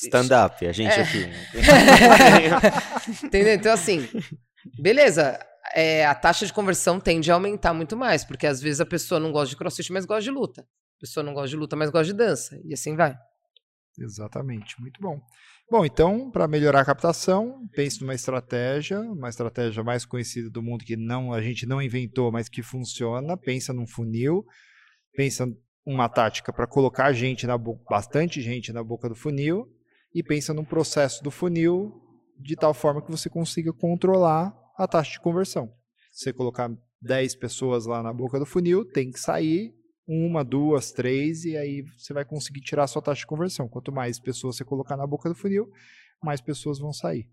[0.00, 1.02] Stand-up, a gente é.
[1.02, 1.26] aqui.
[3.26, 3.54] Entendeu?
[3.54, 4.08] Então, assim,
[4.78, 5.38] Beleza,
[5.74, 9.20] é, a taxa de conversão tende a aumentar muito mais, porque às vezes a pessoa
[9.20, 10.62] não gosta de crossfit, mas gosta de luta.
[10.62, 12.58] A pessoa não gosta de luta, mas gosta de dança.
[12.64, 13.16] E assim vai.
[13.98, 15.20] Exatamente, muito bom.
[15.70, 20.84] Bom, então, para melhorar a captação, pense numa estratégia, uma estratégia mais conhecida do mundo
[20.84, 23.36] que não a gente não inventou, mas que funciona.
[23.36, 24.44] Pensa num funil,
[25.14, 25.46] pensa
[25.84, 29.66] uma tática para colocar gente na bastante gente na boca do funil
[30.14, 31.92] e pensa num processo do funil
[32.38, 35.72] de tal forma que você consiga controlar a taxa de conversão.
[36.12, 36.70] Se você colocar
[37.00, 39.74] 10 pessoas lá na boca do funil, tem que sair
[40.06, 43.68] uma, duas, três, e aí você vai conseguir tirar a sua taxa de conversão.
[43.68, 45.68] Quanto mais pessoas você colocar na boca do funil,
[46.22, 47.28] mais pessoas vão sair.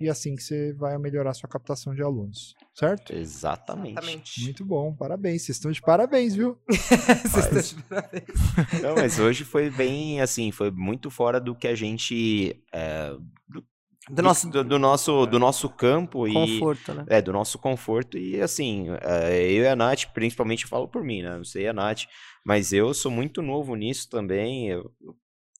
[0.00, 3.14] E assim que você vai melhorar a sua captação de alunos, certo?
[3.14, 3.92] Exatamente.
[3.92, 4.42] Exatamente.
[4.42, 5.42] Muito bom, parabéns.
[5.42, 6.58] Vocês estão de parabéns, viu?
[6.68, 8.24] Vocês estão de parabéns.
[8.82, 12.60] Não, mas hoje foi bem, assim, foi muito fora do que a gente.
[12.72, 13.14] É,
[13.48, 13.64] do
[14.10, 17.04] do nosso, do, do nosso, do nosso campo conforto, e né?
[17.08, 21.02] é do nosso conforto e assim é, eu e a Nath, principalmente eu falo por
[21.02, 21.36] mim, né?
[21.36, 22.02] Não sei a Nath,
[22.44, 24.68] mas eu sou muito novo nisso também.
[24.68, 24.92] Eu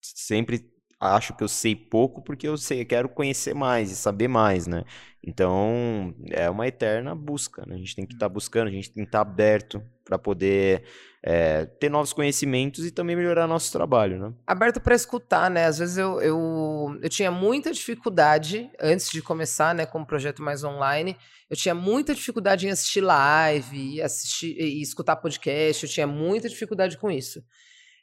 [0.02, 0.70] sempre
[1.12, 4.66] acho que eu sei pouco porque eu sei, eu quero conhecer mais e saber mais,
[4.66, 4.84] né?
[5.22, 7.74] Então é uma eterna busca, né?
[7.74, 10.18] A gente tem que estar tá buscando, a gente tem que estar tá aberto para
[10.18, 10.84] poder
[11.22, 14.34] é, ter novos conhecimentos e também melhorar nosso trabalho, né?
[14.46, 15.64] Aberto para escutar, né?
[15.64, 20.42] Às vezes eu, eu, eu tinha muita dificuldade antes de começar, né, com um projeto
[20.42, 21.16] mais online.
[21.48, 25.84] Eu tinha muita dificuldade em assistir live, assistir e escutar podcast.
[25.84, 27.42] Eu tinha muita dificuldade com isso.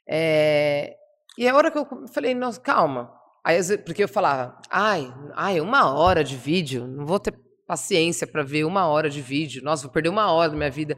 [0.08, 0.96] É,
[1.38, 3.12] e a hora que eu falei, nossa, calma.
[3.44, 7.34] Aí, porque eu falava, ai, ai, uma hora de vídeo, não vou ter
[7.66, 9.62] paciência para ver uma hora de vídeo.
[9.64, 10.96] Nossa, vou perder uma hora da minha vida.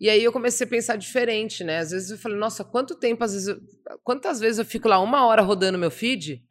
[0.00, 1.78] E aí eu comecei a pensar diferente, né?
[1.78, 3.60] Às vezes eu falei, nossa, quanto tempo, às vezes eu,
[4.02, 6.42] quantas vezes eu fico lá uma hora rodando meu feed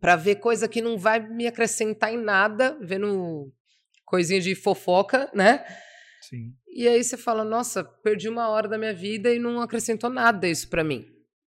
[0.00, 3.52] para ver coisa que não vai me acrescentar em nada, vendo
[4.04, 5.64] coisinha de fofoca, né?
[6.22, 6.54] Sim.
[6.66, 10.48] E aí você fala, nossa, perdi uma hora da minha vida e não acrescentou nada
[10.48, 11.06] isso para mim.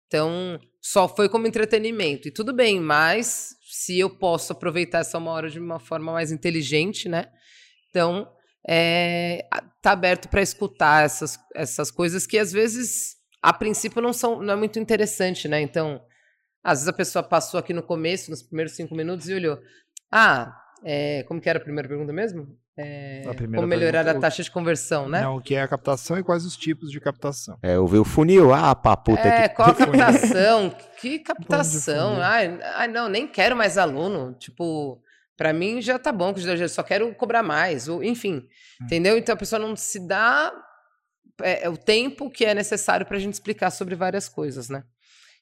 [0.07, 2.29] Então, só foi como entretenimento.
[2.29, 6.31] E tudo bem, mas se eu posso aproveitar essa uma hora de uma forma mais
[6.31, 7.27] inteligente, né?
[7.91, 8.31] Então,
[8.69, 9.45] é,
[9.83, 14.55] tá aberto para escutar essas, essas coisas que às vezes a princípio não são não
[14.55, 15.61] é muito interessante, né?
[15.61, 16.01] Então,
[16.63, 19.59] às vezes a pessoa passou aqui no começo, nos primeiros cinco minutos e olhou,
[20.13, 22.47] ah, é, como que era a primeira pergunta mesmo?
[22.79, 25.23] É, como melhorar pergunta, a taxa de conversão, né?
[25.23, 27.59] Não, o que é a captação e quais os tipos de captação.
[27.63, 30.77] É, eu vi o funil, ah, pá, puta É, qual a captação?
[31.01, 32.21] que captação?
[32.21, 34.35] Ai, ai, não, nem quero mais aluno.
[34.35, 35.01] Tipo,
[35.39, 38.47] para mim já tá bom, que eu só quero cobrar mais, ou enfim,
[38.81, 38.85] hum.
[38.85, 39.17] entendeu?
[39.17, 40.53] Então a pessoa não se dá
[41.41, 44.85] é, é o tempo que é necessário para a gente explicar sobre várias coisas, né?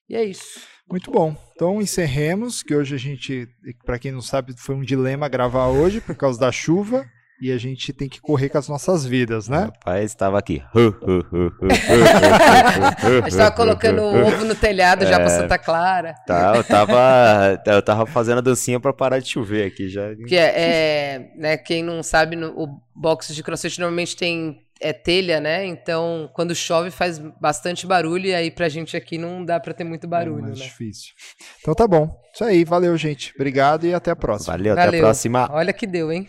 [0.08, 0.60] E é isso.
[0.88, 1.34] Muito bom.
[1.56, 3.48] Então encerremos, que hoje a gente,
[3.84, 7.04] para quem não sabe, foi um dilema gravar hoje por causa da chuva
[7.40, 9.64] e a gente tem que correr com as nossas vidas, né?
[9.64, 10.62] Rapaz, estava aqui.
[13.02, 16.14] a gente estava colocando o ovo no telhado é, já para Santa Clara.
[16.26, 20.14] Tá, eu tava, eu tava fazendo a dancinha para parar de chover aqui já.
[20.14, 24.92] Que é, é né, quem não sabe, no, o box de crossfit normalmente tem é
[24.92, 25.64] telha, né?
[25.64, 29.84] Então, quando chove faz bastante barulho e aí pra gente aqui não dá para ter
[29.84, 30.64] muito barulho, é mais né?
[30.64, 31.12] difícil.
[31.60, 32.14] Então tá bom.
[32.32, 33.32] Isso aí, valeu, gente.
[33.34, 34.52] Obrigado e até a próxima.
[34.52, 34.88] Valeu, valeu.
[34.88, 35.48] até a próxima.
[35.52, 36.28] Olha que deu, hein?